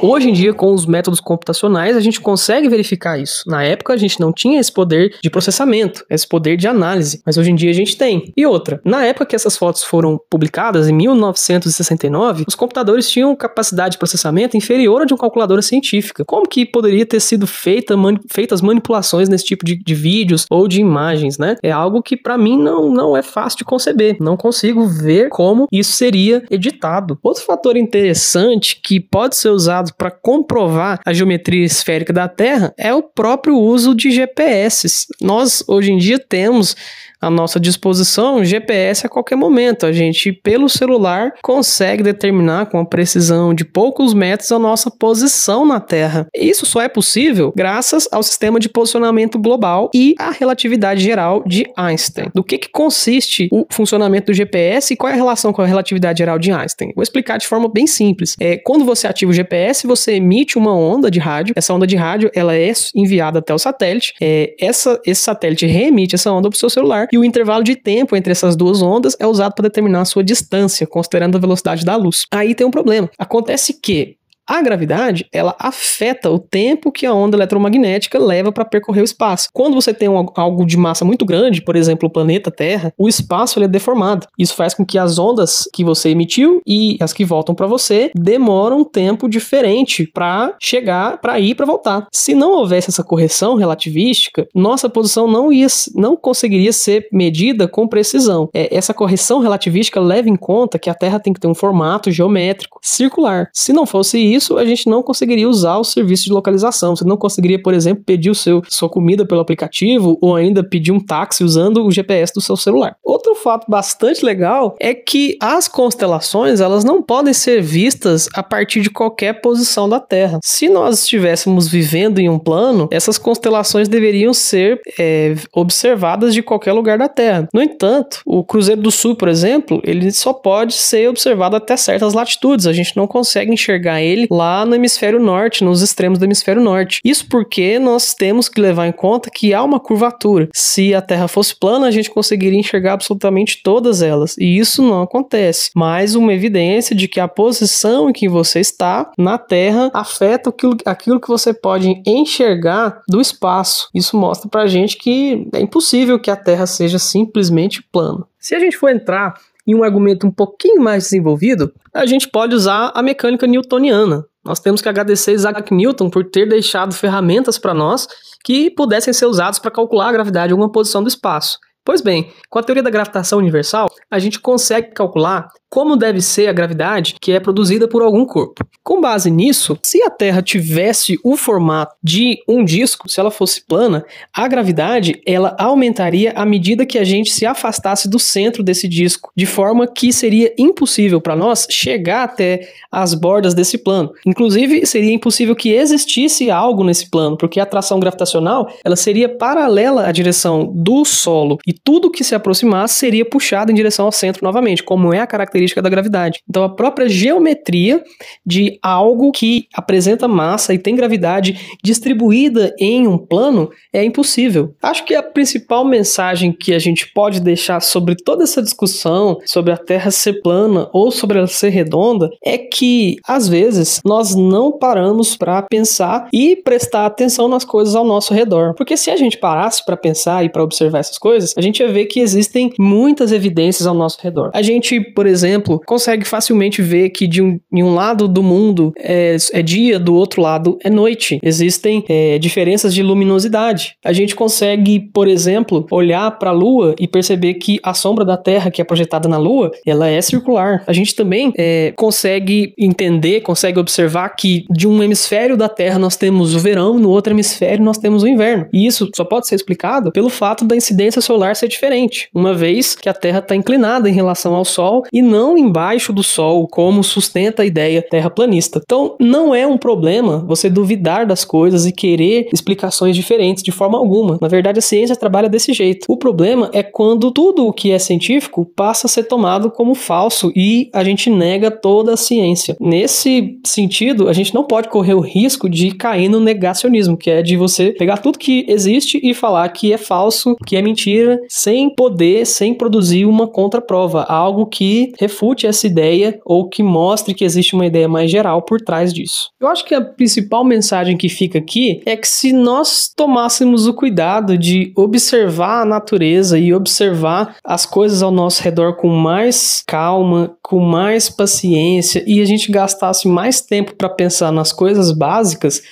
Hoje 0.00 0.30
em 0.30 0.32
dia, 0.32 0.54
com 0.54 0.72
os 0.72 0.86
métodos 0.86 1.20
computacionais, 1.20 1.96
a 1.96 2.00
gente 2.00 2.20
consegue 2.20 2.68
verificar 2.68 3.18
isso. 3.18 3.42
Na 3.48 3.64
época, 3.64 3.92
a 3.92 3.96
gente 3.96 4.20
não 4.20 4.32
tinha 4.32 4.60
esse 4.60 4.72
poder 4.72 5.16
de 5.20 5.28
processamento, 5.28 6.04
esse 6.08 6.26
poder 6.26 6.56
de 6.56 6.68
análise, 6.68 7.20
mas 7.26 7.36
hoje 7.36 7.50
em 7.50 7.56
dia 7.56 7.70
a 7.70 7.74
gente 7.74 7.96
tem. 7.96 8.32
E 8.36 8.46
outra, 8.46 8.80
na 8.84 9.04
época 9.04 9.26
que 9.26 9.34
essas 9.34 9.56
fotos 9.56 9.82
foram 9.82 10.20
publicadas, 10.30 10.88
em 10.88 10.92
1969, 10.92 12.44
os 12.46 12.54
computadores 12.54 13.10
tinham 13.10 13.34
capacidade 13.34 13.92
de 13.92 13.98
processamento 13.98 14.56
inferior 14.56 15.02
à 15.02 15.04
de 15.04 15.12
uma 15.12 15.18
calculadora 15.18 15.62
científica. 15.62 16.24
Como 16.24 16.48
que 16.48 16.64
poderia 16.64 17.04
ter 17.04 17.20
sido 17.20 17.46
feita, 17.46 17.96
mani 17.96 18.20
feitas 18.28 18.60
manipulações 18.60 19.28
nesse 19.28 19.44
tipo 19.44 19.64
de, 19.64 19.76
de, 19.76 19.94
vídeos 19.94 20.46
ou 20.48 20.68
de 20.68 20.80
imagens, 20.80 21.38
né? 21.38 21.56
É 21.62 21.72
algo 21.72 22.02
que 22.02 22.16
para 22.16 22.38
mim 22.38 22.56
não, 22.56 22.90
não 22.90 23.16
é 23.16 23.22
fácil 23.22 23.58
de 23.58 23.64
conceber. 23.64 24.16
Não 24.20 24.36
consigo 24.36 24.86
ver 24.86 25.28
como 25.28 25.66
isso 25.72 25.92
seria 25.92 26.44
editado. 26.50 27.18
Outro 27.22 27.42
fator 27.42 27.76
interessante 27.76 28.80
que 28.82 29.00
pode 29.00 29.36
ser 29.36 29.48
usado 29.48 29.87
para 29.90 30.10
comprovar 30.10 31.00
a 31.04 31.12
geometria 31.12 31.64
esférica 31.64 32.12
da 32.12 32.28
Terra 32.28 32.74
é 32.76 32.92
o 32.92 33.02
próprio 33.02 33.56
uso 33.56 33.94
de 33.94 34.10
GPS. 34.10 35.06
Nós, 35.20 35.62
hoje 35.66 35.92
em 35.92 35.98
dia, 35.98 36.18
temos 36.18 36.76
à 37.20 37.30
nossa 37.30 37.58
disposição 37.58 38.44
GPS 38.44 39.06
a 39.06 39.08
qualquer 39.08 39.36
momento. 39.36 39.86
A 39.86 39.92
gente, 39.92 40.32
pelo 40.32 40.68
celular, 40.68 41.32
consegue 41.42 42.02
determinar 42.02 42.66
com 42.66 42.78
a 42.78 42.84
precisão 42.84 43.52
de 43.52 43.64
poucos 43.64 44.14
metros 44.14 44.52
a 44.52 44.58
nossa 44.58 44.90
posição 44.90 45.66
na 45.66 45.80
Terra. 45.80 46.26
Isso 46.34 46.64
só 46.64 46.80
é 46.82 46.88
possível 46.88 47.52
graças 47.56 48.08
ao 48.12 48.22
sistema 48.22 48.60
de 48.60 48.68
posicionamento 48.68 49.38
global 49.38 49.90
e 49.94 50.14
à 50.18 50.30
relatividade 50.30 51.02
geral 51.02 51.42
de 51.46 51.66
Einstein. 51.76 52.30
Do 52.34 52.44
que, 52.44 52.58
que 52.58 52.68
consiste 52.68 53.48
o 53.50 53.66
funcionamento 53.70 54.26
do 54.26 54.34
GPS 54.34 54.92
e 54.92 54.96
qual 54.96 55.10
é 55.10 55.14
a 55.14 55.16
relação 55.16 55.52
com 55.52 55.62
a 55.62 55.66
relatividade 55.66 56.18
geral 56.18 56.38
de 56.38 56.52
Einstein? 56.52 56.92
Vou 56.94 57.02
explicar 57.02 57.38
de 57.38 57.46
forma 57.46 57.68
bem 57.68 57.86
simples. 57.86 58.36
É, 58.40 58.56
quando 58.56 58.84
você 58.84 59.06
ativa 59.06 59.30
o 59.30 59.34
GPS, 59.34 59.86
você 59.86 60.12
emite 60.12 60.58
uma 60.58 60.74
onda 60.74 61.10
de 61.10 61.18
rádio. 61.18 61.54
Essa 61.56 61.74
onda 61.74 61.86
de 61.86 61.96
rádio 61.96 62.30
ela 62.34 62.54
é 62.54 62.72
enviada 62.94 63.38
até 63.38 63.54
o 63.54 63.58
satélite. 63.58 64.14
É, 64.20 64.54
essa, 64.60 65.00
esse 65.04 65.22
satélite 65.22 65.66
reemite 65.66 66.14
essa 66.14 66.30
onda 66.30 66.48
para 66.48 66.56
o 66.56 66.58
seu 66.58 66.70
celular 66.70 67.07
e 67.12 67.18
o 67.18 67.24
intervalo 67.24 67.64
de 67.64 67.76
tempo 67.76 68.16
entre 68.16 68.32
essas 68.32 68.56
duas 68.56 68.82
ondas 68.82 69.16
é 69.18 69.26
usado 69.26 69.54
para 69.54 69.64
determinar 69.64 70.02
a 70.02 70.04
sua 70.04 70.22
distância, 70.22 70.86
considerando 70.86 71.36
a 71.36 71.40
velocidade 71.40 71.84
da 71.84 71.96
luz. 71.96 72.26
Aí 72.30 72.54
tem 72.54 72.66
um 72.66 72.70
problema. 72.70 73.10
Acontece 73.18 73.74
que 73.74 74.16
A 74.48 74.62
gravidade, 74.62 75.26
ela 75.30 75.54
afeta 75.58 76.30
o 76.30 76.38
tempo 76.38 76.90
que 76.90 77.04
a 77.04 77.12
onda 77.12 77.36
eletromagnética 77.36 78.18
leva 78.18 78.50
para 78.50 78.64
percorrer 78.64 79.02
o 79.02 79.04
espaço. 79.04 79.48
Quando 79.52 79.74
você 79.74 79.92
tem 79.92 80.08
um, 80.08 80.24
algo 80.34 80.64
de 80.64 80.78
massa 80.78 81.04
muito 81.04 81.26
grande, 81.26 81.60
por 81.60 81.76
exemplo, 81.76 82.08
o 82.08 82.10
planeta 82.10 82.50
Terra, 82.50 82.90
o 82.96 83.06
espaço 83.06 83.58
ele 83.58 83.66
é 83.66 83.68
deformado. 83.68 84.26
Isso 84.38 84.54
faz 84.54 84.72
com 84.72 84.86
que 84.86 84.96
as 84.96 85.18
ondas 85.18 85.68
que 85.74 85.84
você 85.84 86.08
emitiu 86.08 86.62
e 86.66 86.96
as 86.98 87.12
que 87.12 87.26
voltam 87.26 87.54
para 87.54 87.66
você 87.66 88.10
demoram 88.14 88.78
um 88.78 88.84
tempo 88.84 89.28
diferente 89.28 90.06
para 90.06 90.56
chegar, 90.58 91.20
para 91.20 91.38
ir, 91.38 91.54
para 91.54 91.66
voltar. 91.66 92.06
Se 92.10 92.34
não 92.34 92.52
houvesse 92.52 92.88
essa 92.88 93.04
correção 93.04 93.54
relativística, 93.54 94.48
nossa 94.54 94.88
posição 94.88 95.30
não 95.30 95.52
ia, 95.52 95.66
não 95.94 96.16
conseguiria 96.16 96.72
ser 96.72 97.06
medida 97.12 97.68
com 97.68 97.86
precisão. 97.86 98.48
É, 98.54 98.74
essa 98.74 98.94
correção 98.94 99.40
relativística 99.40 100.00
leva 100.00 100.30
em 100.30 100.36
conta 100.36 100.78
que 100.78 100.88
a 100.88 100.94
Terra 100.94 101.20
tem 101.20 101.34
que 101.34 101.40
ter 101.40 101.48
um 101.48 101.54
formato 101.54 102.10
geométrico 102.10 102.78
circular. 102.82 103.50
Se 103.52 103.74
não 103.74 103.84
fosse 103.84 104.18
isso, 104.18 104.37
a 104.56 104.64
gente 104.64 104.88
não 104.88 105.02
conseguiria 105.02 105.48
usar 105.48 105.78
o 105.78 105.84
serviço 105.84 106.24
de 106.24 106.32
localização. 106.32 106.94
Você 106.94 107.04
não 107.04 107.16
conseguiria, 107.16 107.60
por 107.60 107.74
exemplo, 107.74 108.04
pedir 108.04 108.30
o 108.30 108.34
seu 108.34 108.62
sua 108.68 108.88
comida 108.88 109.26
pelo 109.26 109.40
aplicativo 109.40 110.18
ou 110.20 110.36
ainda 110.36 110.62
pedir 110.62 110.92
um 110.92 111.00
táxi 111.00 111.44
usando 111.44 111.84
o 111.84 111.90
GPS 111.90 112.32
do 112.32 112.40
seu 112.40 112.56
celular. 112.56 112.96
Outro 113.04 113.34
fato 113.34 113.66
bastante 113.68 114.24
legal 114.24 114.76
é 114.80 114.94
que 114.94 115.36
as 115.40 115.68
constelações 115.68 116.60
elas 116.60 116.84
não 116.84 117.02
podem 117.02 117.32
ser 117.32 117.60
vistas 117.62 118.28
a 118.34 118.42
partir 118.42 118.80
de 118.80 118.90
qualquer 118.90 119.40
posição 119.40 119.88
da 119.88 120.00
Terra. 120.00 120.38
Se 120.42 120.68
nós 120.68 121.02
estivéssemos 121.02 121.68
vivendo 121.68 122.18
em 122.18 122.28
um 122.28 122.38
plano, 122.38 122.88
essas 122.90 123.18
constelações 123.18 123.88
deveriam 123.88 124.32
ser 124.32 124.80
é, 124.98 125.34
observadas 125.52 126.34
de 126.34 126.42
qualquer 126.42 126.72
lugar 126.72 126.98
da 126.98 127.08
Terra. 127.08 127.48
No 127.52 127.62
entanto, 127.62 128.20
o 128.26 128.44
Cruzeiro 128.44 128.80
do 128.80 128.90
Sul, 128.90 129.16
por 129.16 129.28
exemplo, 129.28 129.80
ele 129.84 130.10
só 130.12 130.32
pode 130.32 130.74
ser 130.74 131.08
observado 131.08 131.56
até 131.56 131.76
certas 131.76 132.12
latitudes. 132.12 132.66
A 132.66 132.72
gente 132.72 132.96
não 132.96 133.06
consegue 133.06 133.52
enxergar 133.52 134.00
ele 134.00 134.26
lá 134.30 134.64
no 134.64 134.74
hemisfério 134.74 135.20
norte, 135.20 135.64
nos 135.64 135.82
extremos 135.82 136.18
do 136.18 136.24
hemisfério 136.24 136.62
norte. 136.62 137.00
Isso 137.04 137.26
porque 137.28 137.78
nós 137.78 138.14
temos 138.14 138.48
que 138.48 138.60
levar 138.60 138.86
em 138.86 138.92
conta 138.92 139.30
que 139.30 139.54
há 139.54 139.62
uma 139.62 139.80
curvatura. 139.80 140.48
Se 140.54 140.94
a 140.94 141.02
Terra 141.02 141.28
fosse 141.28 141.54
plana, 141.54 141.86
a 141.86 141.90
gente 141.90 142.10
conseguiria 142.10 142.58
enxergar 142.58 142.94
absolutamente 142.94 143.62
todas 143.62 144.02
elas, 144.02 144.36
e 144.38 144.58
isso 144.58 144.82
não 144.82 145.02
acontece. 145.02 145.70
Mais 145.74 146.14
uma 146.14 146.32
evidência 146.32 146.94
de 146.94 147.08
que 147.08 147.20
a 147.20 147.28
posição 147.28 148.10
em 148.10 148.12
que 148.12 148.28
você 148.28 148.60
está 148.60 149.10
na 149.18 149.38
Terra 149.38 149.90
afeta 149.94 150.50
aquilo, 150.50 150.76
aquilo 150.84 151.20
que 151.20 151.28
você 151.28 151.52
pode 151.52 152.02
enxergar 152.06 153.02
do 153.08 153.20
espaço. 153.20 153.88
Isso 153.94 154.16
mostra 154.16 154.48
pra 154.48 154.66
gente 154.66 154.96
que 154.96 155.48
é 155.54 155.60
impossível 155.60 156.18
que 156.18 156.30
a 156.30 156.36
Terra 156.36 156.66
seja 156.66 156.98
simplesmente 156.98 157.82
plana. 157.82 158.24
Se 158.38 158.54
a 158.54 158.60
gente 158.60 158.76
for 158.76 158.90
entrar 158.90 159.34
em 159.68 159.74
um 159.74 159.84
argumento 159.84 160.26
um 160.26 160.30
pouquinho 160.30 160.80
mais 160.82 161.04
desenvolvido, 161.04 161.70
a 161.92 162.06
gente 162.06 162.26
pode 162.26 162.54
usar 162.54 162.90
a 162.94 163.02
mecânica 163.02 163.46
newtoniana. 163.46 164.24
Nós 164.42 164.58
temos 164.58 164.80
que 164.80 164.88
agradecer 164.88 165.34
Isaac 165.34 165.74
Newton 165.74 166.08
por 166.08 166.24
ter 166.24 166.48
deixado 166.48 166.94
ferramentas 166.94 167.58
para 167.58 167.74
nós 167.74 168.08
que 168.42 168.70
pudessem 168.70 169.12
ser 169.12 169.26
usadas 169.26 169.58
para 169.58 169.70
calcular 169.70 170.08
a 170.08 170.12
gravidade 170.12 170.50
em 170.50 170.54
alguma 170.54 170.72
posição 170.72 171.02
do 171.02 171.08
espaço. 171.08 171.58
Pois 171.88 172.02
bem, 172.02 172.28
com 172.50 172.58
a 172.58 172.62
teoria 172.62 172.82
da 172.82 172.90
gravitação 172.90 173.38
universal, 173.38 173.88
a 174.10 174.18
gente 174.18 174.38
consegue 174.38 174.92
calcular 174.92 175.48
como 175.70 175.96
deve 175.96 176.20
ser 176.20 176.46
a 176.46 176.52
gravidade 176.52 177.16
que 177.20 177.32
é 177.32 177.40
produzida 177.40 177.86
por 177.86 178.02
algum 178.02 178.24
corpo. 178.24 178.66
Com 178.82 179.00
base 179.00 179.30
nisso, 179.30 179.78
se 179.82 180.02
a 180.02 180.10
Terra 180.10 180.40
tivesse 180.40 181.18
o 181.22 181.36
formato 181.36 181.94
de 182.02 182.38
um 182.48 182.64
disco, 182.64 183.08
se 183.08 183.20
ela 183.20 183.30
fosse 183.30 183.64
plana, 183.66 184.04
a 184.34 184.48
gravidade 184.48 185.20
ela 185.26 185.54
aumentaria 185.58 186.32
à 186.34 186.46
medida 186.46 186.86
que 186.86 186.98
a 186.98 187.04
gente 187.04 187.30
se 187.30 187.44
afastasse 187.44 188.08
do 188.08 188.18
centro 188.18 188.62
desse 188.62 188.88
disco, 188.88 189.30
de 189.36 189.44
forma 189.44 189.86
que 189.86 190.12
seria 190.12 190.54
impossível 190.58 191.20
para 191.20 191.36
nós 191.36 191.66
chegar 191.70 192.24
até 192.24 192.68
as 192.90 193.12
bordas 193.12 193.52
desse 193.52 193.76
plano. 193.76 194.10
Inclusive, 194.26 194.86
seria 194.86 195.12
impossível 195.12 195.54
que 195.54 195.74
existisse 195.74 196.50
algo 196.50 196.82
nesse 196.82 197.10
plano, 197.10 197.36
porque 197.36 197.60
a 197.60 197.64
atração 197.64 198.00
gravitacional 198.00 198.72
ela 198.82 198.96
seria 198.96 199.28
paralela 199.28 200.06
à 200.06 200.12
direção 200.12 200.72
do 200.74 201.04
solo 201.04 201.58
e 201.66 201.77
tudo 201.84 202.10
que 202.10 202.24
se 202.24 202.34
aproximasse 202.34 202.94
seria 202.94 203.24
puxado 203.24 203.70
em 203.70 203.74
direção 203.74 204.06
ao 204.06 204.12
centro 204.12 204.44
novamente, 204.44 204.82
como 204.82 205.12
é 205.12 205.20
a 205.20 205.26
característica 205.26 205.82
da 205.82 205.88
gravidade. 205.88 206.40
Então, 206.48 206.62
a 206.62 206.68
própria 206.68 207.08
geometria 207.08 208.02
de 208.44 208.78
algo 208.82 209.32
que 209.32 209.66
apresenta 209.74 210.28
massa 210.28 210.74
e 210.74 210.78
tem 210.78 210.96
gravidade 210.96 211.78
distribuída 211.82 212.74
em 212.78 213.06
um 213.06 213.18
plano 213.18 213.70
é 213.92 214.04
impossível. 214.04 214.74
Acho 214.82 215.04
que 215.04 215.14
a 215.14 215.22
principal 215.22 215.84
mensagem 215.84 216.52
que 216.52 216.74
a 216.74 216.78
gente 216.78 217.12
pode 217.12 217.40
deixar 217.40 217.80
sobre 217.80 218.14
toda 218.16 218.44
essa 218.44 218.62
discussão 218.62 219.38
sobre 219.44 219.72
a 219.72 219.76
Terra 219.76 220.10
ser 220.10 220.40
plana 220.42 220.88
ou 220.92 221.10
sobre 221.10 221.38
ela 221.38 221.46
ser 221.46 221.70
redonda 221.70 222.30
é 222.44 222.58
que, 222.58 223.16
às 223.26 223.48
vezes, 223.48 224.00
nós 224.04 224.34
não 224.34 224.72
paramos 224.72 225.36
para 225.36 225.62
pensar 225.62 226.28
e 226.32 226.56
prestar 226.56 227.06
atenção 227.06 227.48
nas 227.48 227.64
coisas 227.64 227.94
ao 227.94 228.04
nosso 228.04 228.32
redor. 228.34 228.74
Porque 228.74 228.96
se 228.96 229.10
a 229.10 229.16
gente 229.16 229.38
parasse 229.38 229.84
para 229.84 229.96
pensar 229.96 230.44
e 230.44 230.48
para 230.48 230.62
observar 230.62 230.98
essas 230.98 231.18
coisas, 231.18 231.54
a 231.56 231.60
gente 231.60 231.67
ia 231.82 231.92
ver 231.92 232.06
que 232.06 232.20
existem 232.20 232.72
muitas 232.78 233.32
evidências 233.32 233.86
ao 233.86 233.94
nosso 233.94 234.18
redor. 234.22 234.50
A 234.54 234.62
gente, 234.62 235.00
por 235.00 235.26
exemplo, 235.26 235.38
exemplo, 235.68 235.80
consegue 235.86 236.24
facilmente 236.24 236.82
ver 236.82 237.10
que 237.10 237.26
de 237.26 237.42
um, 237.42 237.58
em 237.72 237.82
um 237.82 237.94
lado 237.94 238.26
do 238.28 238.42
mundo 238.42 238.92
é, 238.98 239.36
é 239.52 239.62
dia, 239.62 239.98
do 239.98 240.14
outro 240.14 240.42
lado 240.42 240.78
é 240.82 240.90
noite. 240.90 241.38
Existem 241.42 242.04
é, 242.08 242.38
diferenças 242.38 242.94
de 242.94 243.02
luminosidade. 243.02 243.94
A 244.04 244.12
gente 244.12 244.34
consegue, 244.34 245.00
por 245.12 245.28
exemplo, 245.28 245.86
olhar 245.90 246.30
para 246.38 246.50
a 246.50 246.52
Lua 246.52 246.94
e 246.98 247.06
perceber 247.06 247.54
que 247.54 247.78
a 247.82 247.94
sombra 247.94 248.24
da 248.24 248.36
Terra 248.36 248.70
que 248.70 248.80
é 248.80 248.84
projetada 248.84 249.28
na 249.28 249.38
Lua, 249.38 249.70
ela 249.86 250.08
é 250.08 250.20
circular. 250.20 250.82
A 250.86 250.92
gente 250.92 251.14
também 251.14 251.52
é, 251.56 251.92
consegue 251.96 252.74
entender, 252.78 253.40
consegue 253.40 253.78
observar 253.78 254.28
que 254.30 254.64
de 254.70 254.86
um 254.86 255.02
hemisfério 255.02 255.56
da 255.56 255.68
Terra 255.68 255.98
nós 255.98 256.16
temos 256.16 256.54
o 256.54 256.58
verão, 256.58 256.98
no 256.98 257.10
outro 257.10 257.32
hemisfério 257.32 257.84
nós 257.84 257.98
temos 257.98 258.22
o 258.22 258.28
inverno. 258.28 258.66
E 258.72 258.86
isso 258.86 259.08
só 259.14 259.24
pode 259.24 259.46
ser 259.46 259.54
explicado 259.54 260.12
pelo 260.12 260.28
fato 260.28 260.64
da 260.64 260.76
incidência 260.76 261.20
solar 261.20 261.47
ser 261.54 261.68
diferente, 261.68 262.28
uma 262.34 262.54
vez 262.54 262.94
que 262.94 263.08
a 263.08 263.14
Terra 263.14 263.38
está 263.38 263.54
inclinada 263.54 264.08
em 264.08 264.12
relação 264.12 264.54
ao 264.54 264.64
Sol 264.64 265.04
e 265.12 265.22
não 265.22 265.38
não 265.38 265.56
embaixo 265.56 266.12
do 266.12 266.22
Sol, 266.22 266.66
como 266.66 267.04
sustenta 267.04 267.62
a 267.62 267.66
ideia 267.66 268.02
terraplanista. 268.02 268.80
Então, 268.84 269.16
não 269.20 269.54
é 269.54 269.66
um 269.66 269.78
problema 269.78 270.44
você 270.46 270.68
duvidar 270.68 271.26
das 271.26 271.44
coisas 271.44 271.86
e 271.86 271.92
querer 271.92 272.48
explicações 272.52 273.14
diferentes 273.14 273.62
de 273.62 273.70
forma 273.70 273.96
alguma. 273.96 274.36
Na 274.40 274.48
verdade, 274.48 274.80
a 274.80 274.82
ciência 274.82 275.14
trabalha 275.14 275.48
desse 275.48 275.72
jeito. 275.72 276.06
O 276.08 276.16
problema 276.16 276.70
é 276.72 276.82
quando 276.82 277.30
tudo 277.30 277.66
o 277.66 277.72
que 277.72 277.92
é 277.92 277.98
científico 277.98 278.70
passa 278.76 279.06
a 279.06 279.10
ser 279.10 279.24
tomado 279.24 279.70
como 279.70 279.94
falso 279.94 280.52
e 280.56 280.90
a 280.92 281.04
gente 281.04 281.30
nega 281.30 281.70
toda 281.70 282.14
a 282.14 282.16
ciência. 282.16 282.76
Nesse 282.80 283.58
sentido, 283.64 284.28
a 284.28 284.32
gente 284.32 284.54
não 284.54 284.64
pode 284.64 284.88
correr 284.88 285.14
o 285.14 285.20
risco 285.20 285.68
de 285.68 285.92
cair 285.92 286.28
no 286.28 286.40
negacionismo, 286.40 287.16
que 287.16 287.30
é 287.30 287.42
de 287.42 287.56
você 287.56 287.92
pegar 287.92 288.18
tudo 288.18 288.38
que 288.38 288.66
existe 288.68 289.20
e 289.22 289.32
falar 289.32 289.68
que 289.68 289.92
é 289.92 289.98
falso, 289.98 290.56
que 290.66 290.76
é 290.76 290.82
mentira, 290.82 291.37
sem 291.48 291.90
poder, 291.94 292.46
sem 292.46 292.74
produzir 292.74 293.26
uma 293.26 293.46
contraprova, 293.46 294.22
algo 294.24 294.66
que 294.66 295.12
refute 295.18 295.66
essa 295.66 295.86
ideia 295.86 296.38
ou 296.44 296.68
que 296.68 296.82
mostre 296.82 297.34
que 297.34 297.44
existe 297.44 297.74
uma 297.74 297.86
ideia 297.86 298.08
mais 298.08 298.30
geral 298.30 298.62
por 298.62 298.80
trás 298.80 299.12
disso. 299.12 299.50
Eu 299.60 299.68
acho 299.68 299.84
que 299.84 299.94
a 299.94 300.00
principal 300.00 300.64
mensagem 300.64 301.16
que 301.16 301.28
fica 301.28 301.58
aqui 301.58 302.02
é 302.04 302.16
que 302.16 302.28
se 302.28 302.52
nós 302.52 303.10
tomássemos 303.14 303.86
o 303.86 303.94
cuidado 303.94 304.56
de 304.56 304.92
observar 304.96 305.82
a 305.82 305.84
natureza 305.84 306.58
e 306.58 306.72
observar 306.74 307.56
as 307.64 307.84
coisas 307.84 308.22
ao 308.22 308.30
nosso 308.30 308.62
redor 308.62 308.96
com 308.96 309.08
mais 309.08 309.82
calma, 309.86 310.56
com 310.62 310.80
mais 310.80 311.28
paciência 311.28 312.22
e 312.26 312.40
a 312.40 312.44
gente 312.44 312.70
gastasse 312.70 313.28
mais 313.28 313.60
tempo 313.60 313.94
para 313.94 314.08
pensar 314.08 314.52
nas 314.52 314.72
coisas 314.72 315.12
básicas, 315.12 315.82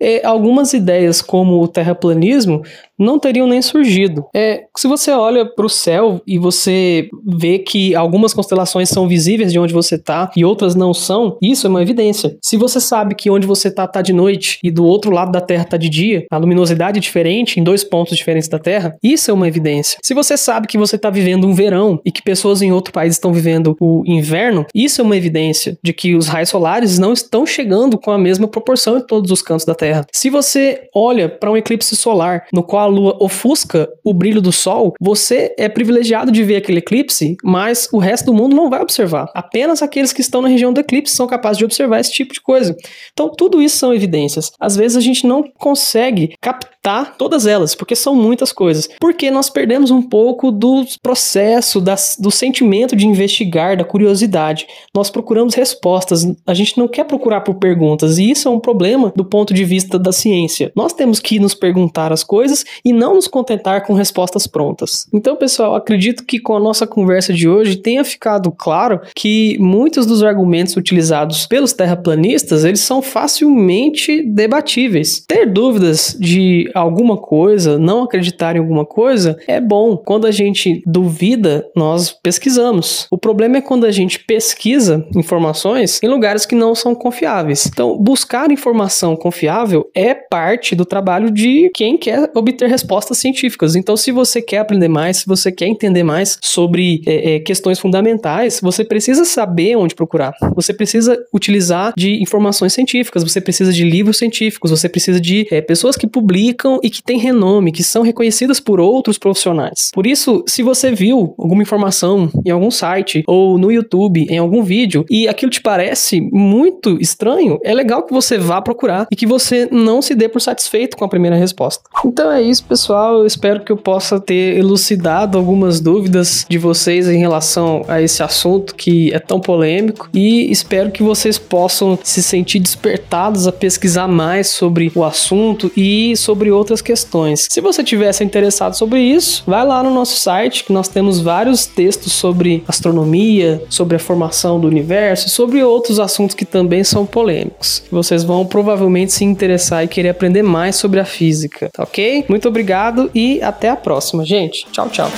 é, 0.00 0.26
algumas 0.26 0.72
ideias 0.72 1.22
como 1.22 1.62
o 1.62 1.68
terraplanismo 1.68 2.62
não 2.98 3.18
teriam 3.18 3.46
nem 3.46 3.62
surgido. 3.62 4.26
É, 4.34 4.64
se 4.76 4.86
você 4.86 5.10
olha 5.10 5.44
para 5.44 5.66
o 5.66 5.70
céu 5.70 6.20
e 6.26 6.38
você 6.38 7.08
vê 7.26 7.58
que 7.58 7.94
algumas 7.94 8.32
constelações 8.32 8.88
são 8.88 9.08
visíveis 9.08 9.52
de 9.52 9.58
onde 9.58 9.72
você 9.72 9.96
está 9.96 10.30
e 10.36 10.44
outras 10.44 10.74
não 10.74 10.94
são, 10.94 11.36
isso 11.42 11.66
é 11.66 11.70
uma 11.70 11.82
evidência. 11.82 12.36
Se 12.42 12.56
você 12.56 12.80
sabe 12.80 13.14
que 13.14 13.30
onde 13.30 13.46
você 13.46 13.68
está 13.68 13.84
está 13.84 14.02
de 14.02 14.12
noite 14.12 14.58
e 14.62 14.70
do 14.70 14.84
outro 14.84 15.10
lado 15.10 15.32
da 15.32 15.40
Terra 15.40 15.62
está 15.62 15.76
de 15.76 15.88
dia, 15.88 16.24
a 16.30 16.36
luminosidade 16.36 16.98
é 16.98 17.00
diferente 17.00 17.60
em 17.60 17.64
dois 17.64 17.84
pontos 17.84 18.16
diferentes 18.16 18.48
da 18.48 18.58
Terra, 18.58 18.96
isso 19.02 19.30
é 19.30 19.34
uma 19.34 19.48
evidência. 19.48 19.98
Se 20.02 20.14
você 20.14 20.36
sabe 20.36 20.66
que 20.66 20.78
você 20.78 20.96
está 20.96 21.10
vivendo 21.10 21.46
um 21.46 21.54
verão 21.54 22.00
e 22.04 22.10
que 22.10 22.22
pessoas 22.22 22.62
em 22.62 22.72
outro 22.72 22.92
país 22.92 23.14
estão 23.14 23.32
vivendo 23.32 23.76
o 23.80 24.02
inverno, 24.06 24.66
isso 24.74 25.00
é 25.00 25.04
uma 25.04 25.16
evidência 25.16 25.78
de 25.82 25.92
que 25.92 26.14
os 26.14 26.26
raios 26.26 26.48
solares 26.48 26.98
não 26.98 27.12
estão 27.12 27.46
chegando 27.46 27.98
com 27.98 28.10
a 28.10 28.18
mesma 28.18 28.48
proporção 28.48 28.98
em 28.98 29.06
todos 29.06 29.30
os 29.30 29.42
cantos 29.42 29.64
da 29.64 29.74
Terra. 29.74 30.06
Se 30.12 30.30
você 30.30 30.88
olha 30.94 31.28
para 31.28 31.50
um 31.50 31.56
eclipse 31.56 31.96
solar 31.96 32.46
no 32.52 32.62
qual 32.62 32.83
a 32.84 32.86
lua 32.86 33.16
ofusca 33.20 33.88
o 34.04 34.14
brilho 34.14 34.40
do 34.40 34.52
sol, 34.52 34.94
você 35.00 35.54
é 35.58 35.68
privilegiado 35.68 36.30
de 36.30 36.42
ver 36.42 36.56
aquele 36.56 36.78
eclipse, 36.78 37.36
mas 37.42 37.88
o 37.92 37.98
resto 37.98 38.26
do 38.26 38.34
mundo 38.34 38.54
não 38.54 38.70
vai 38.70 38.80
observar. 38.80 39.30
Apenas 39.34 39.82
aqueles 39.82 40.12
que 40.12 40.20
estão 40.20 40.42
na 40.42 40.48
região 40.48 40.72
do 40.72 40.80
eclipse 40.80 41.14
são 41.14 41.26
capazes 41.26 41.58
de 41.58 41.64
observar 41.64 42.00
esse 42.00 42.12
tipo 42.12 42.32
de 42.32 42.40
coisa. 42.40 42.76
Então, 43.12 43.30
tudo 43.30 43.60
isso 43.60 43.76
são 43.76 43.92
evidências. 43.92 44.50
Às 44.60 44.76
vezes 44.76 44.96
a 44.96 45.00
gente 45.00 45.26
não 45.26 45.42
consegue 45.58 46.34
captar 46.40 46.73
tá? 46.84 47.06
Todas 47.06 47.46
elas, 47.46 47.74
porque 47.74 47.96
são 47.96 48.14
muitas 48.14 48.52
coisas. 48.52 48.90
Porque 49.00 49.30
nós 49.30 49.48
perdemos 49.48 49.90
um 49.90 50.02
pouco 50.02 50.52
do 50.52 50.84
processo, 51.02 51.80
das, 51.80 52.14
do 52.20 52.30
sentimento 52.30 52.94
de 52.94 53.06
investigar, 53.06 53.74
da 53.74 53.84
curiosidade. 53.84 54.66
Nós 54.94 55.08
procuramos 55.08 55.54
respostas, 55.54 56.30
a 56.46 56.52
gente 56.52 56.76
não 56.76 56.86
quer 56.86 57.04
procurar 57.04 57.40
por 57.40 57.54
perguntas, 57.54 58.18
e 58.18 58.30
isso 58.30 58.48
é 58.48 58.50
um 58.50 58.60
problema 58.60 59.10
do 59.16 59.24
ponto 59.24 59.54
de 59.54 59.64
vista 59.64 59.98
da 59.98 60.12
ciência. 60.12 60.70
Nós 60.76 60.92
temos 60.92 61.20
que 61.20 61.38
nos 61.38 61.54
perguntar 61.54 62.12
as 62.12 62.22
coisas 62.22 62.66
e 62.84 62.92
não 62.92 63.14
nos 63.14 63.26
contentar 63.26 63.86
com 63.86 63.94
respostas 63.94 64.46
prontas. 64.46 65.06
Então, 65.10 65.36
pessoal, 65.36 65.74
acredito 65.74 66.22
que 66.22 66.38
com 66.38 66.54
a 66.54 66.60
nossa 66.60 66.86
conversa 66.86 67.32
de 67.32 67.48
hoje 67.48 67.76
tenha 67.76 68.04
ficado 68.04 68.52
claro 68.52 69.00
que 69.16 69.56
muitos 69.58 70.04
dos 70.04 70.22
argumentos 70.22 70.76
utilizados 70.76 71.46
pelos 71.46 71.72
terraplanistas, 71.72 72.62
eles 72.62 72.80
são 72.80 73.00
facilmente 73.00 74.22
debatíveis. 74.22 75.24
Ter 75.26 75.46
dúvidas 75.50 76.14
de 76.20 76.70
alguma 76.80 77.16
coisa, 77.16 77.78
não 77.78 78.02
acreditar 78.02 78.56
em 78.56 78.58
alguma 78.58 78.84
coisa, 78.84 79.38
é 79.46 79.60
bom. 79.60 79.96
Quando 79.96 80.26
a 80.26 80.30
gente 80.30 80.82
duvida, 80.86 81.66
nós 81.74 82.10
pesquisamos. 82.10 83.06
O 83.10 83.18
problema 83.18 83.58
é 83.58 83.60
quando 83.60 83.86
a 83.86 83.92
gente 83.92 84.18
pesquisa 84.18 85.06
informações 85.14 86.00
em 86.02 86.08
lugares 86.08 86.46
que 86.46 86.54
não 86.54 86.74
são 86.74 86.94
confiáveis. 86.94 87.66
Então, 87.66 87.96
buscar 87.98 88.50
informação 88.50 89.16
confiável 89.16 89.88
é 89.94 90.14
parte 90.14 90.74
do 90.74 90.84
trabalho 90.84 91.30
de 91.30 91.70
quem 91.74 91.96
quer 91.96 92.30
obter 92.34 92.68
respostas 92.68 93.18
científicas. 93.18 93.76
Então, 93.76 93.96
se 93.96 94.10
você 94.12 94.40
quer 94.42 94.58
aprender 94.58 94.88
mais, 94.88 95.18
se 95.18 95.26
você 95.26 95.50
quer 95.52 95.66
entender 95.66 96.02
mais 96.02 96.38
sobre 96.42 97.02
é, 97.06 97.34
é, 97.34 97.40
questões 97.40 97.78
fundamentais, 97.78 98.60
você 98.60 98.84
precisa 98.84 99.24
saber 99.24 99.76
onde 99.76 99.94
procurar. 99.94 100.34
Você 100.54 100.72
precisa 100.72 101.18
utilizar 101.32 101.92
de 101.96 102.22
informações 102.22 102.72
científicas, 102.72 103.22
você 103.22 103.40
precisa 103.40 103.72
de 103.72 103.84
livros 103.84 104.18
científicos, 104.18 104.70
você 104.70 104.88
precisa 104.88 105.20
de 105.20 105.46
é, 105.50 105.60
pessoas 105.60 105.96
que 105.96 106.06
publicam 106.06 106.63
e 106.82 106.90
que 106.90 107.02
têm 107.02 107.18
renome, 107.18 107.72
que 107.72 107.82
são 107.82 108.02
reconhecidas 108.02 108.60
por 108.60 108.80
outros 108.80 109.18
profissionais. 109.18 109.90
Por 109.92 110.06
isso, 110.06 110.42
se 110.46 110.62
você 110.62 110.92
viu 110.92 111.34
alguma 111.38 111.62
informação 111.62 112.30
em 112.44 112.50
algum 112.50 112.70
site 112.70 113.22
ou 113.26 113.58
no 113.58 113.70
YouTube, 113.70 114.26
em 114.28 114.38
algum 114.38 114.62
vídeo, 114.62 115.04
e 115.10 115.28
aquilo 115.28 115.50
te 115.50 115.60
parece 115.60 116.20
muito 116.32 117.00
estranho, 117.00 117.58
é 117.62 117.74
legal 117.74 118.02
que 118.02 118.12
você 118.12 118.38
vá 118.38 118.60
procurar 118.60 119.06
e 119.10 119.16
que 119.16 119.26
você 119.26 119.68
não 119.70 120.00
se 120.00 120.14
dê 120.14 120.28
por 120.28 120.40
satisfeito 120.40 120.96
com 120.96 121.04
a 121.04 121.08
primeira 121.08 121.36
resposta. 121.36 121.82
Então 122.04 122.30
é 122.30 122.42
isso, 122.42 122.64
pessoal. 122.64 123.18
Eu 123.18 123.26
espero 123.26 123.64
que 123.64 123.72
eu 123.72 123.76
possa 123.76 124.20
ter 124.20 124.58
elucidado 124.58 125.38
algumas 125.38 125.80
dúvidas 125.80 126.46
de 126.48 126.58
vocês 126.58 127.08
em 127.08 127.18
relação 127.18 127.84
a 127.88 128.00
esse 128.00 128.22
assunto 128.22 128.74
que 128.74 129.12
é 129.12 129.18
tão 129.18 129.40
polêmico 129.40 130.08
e 130.12 130.50
espero 130.50 130.90
que 130.90 131.02
vocês 131.02 131.38
possam 131.38 131.98
se 132.02 132.22
sentir 132.22 132.58
despertados 132.58 133.46
a 133.46 133.52
pesquisar 133.52 134.08
mais 134.08 134.48
sobre 134.48 134.90
o 134.94 135.04
assunto 135.04 135.70
e 135.76 136.16
sobre 136.16 136.50
outras 136.54 136.80
questões. 136.80 137.46
Se 137.50 137.60
você 137.60 137.84
tivesse 137.84 138.24
interessado 138.24 138.74
sobre 138.74 139.00
isso, 139.00 139.42
vai 139.46 139.64
lá 139.66 139.82
no 139.82 139.90
nosso 139.90 140.18
site 140.18 140.64
que 140.64 140.72
nós 140.72 140.88
temos 140.88 141.20
vários 141.20 141.66
textos 141.66 142.12
sobre 142.12 142.64
astronomia, 142.66 143.62
sobre 143.68 143.96
a 143.96 143.98
formação 143.98 144.58
do 144.58 144.66
universo, 144.66 145.28
sobre 145.28 145.62
outros 145.62 146.00
assuntos 146.00 146.34
que 146.34 146.44
também 146.44 146.84
são 146.84 147.04
polêmicos. 147.04 147.82
Vocês 147.90 148.24
vão 148.24 148.46
provavelmente 148.46 149.12
se 149.12 149.24
interessar 149.24 149.84
e 149.84 149.88
querer 149.88 150.10
aprender 150.10 150.42
mais 150.42 150.76
sobre 150.76 151.00
a 151.00 151.04
física, 151.04 151.68
tá 151.72 151.82
ok? 151.82 152.24
Muito 152.28 152.48
obrigado 152.48 153.10
e 153.14 153.42
até 153.42 153.68
a 153.68 153.76
próxima, 153.76 154.24
gente. 154.24 154.66
Tchau, 154.72 154.88
tchau. 154.88 155.10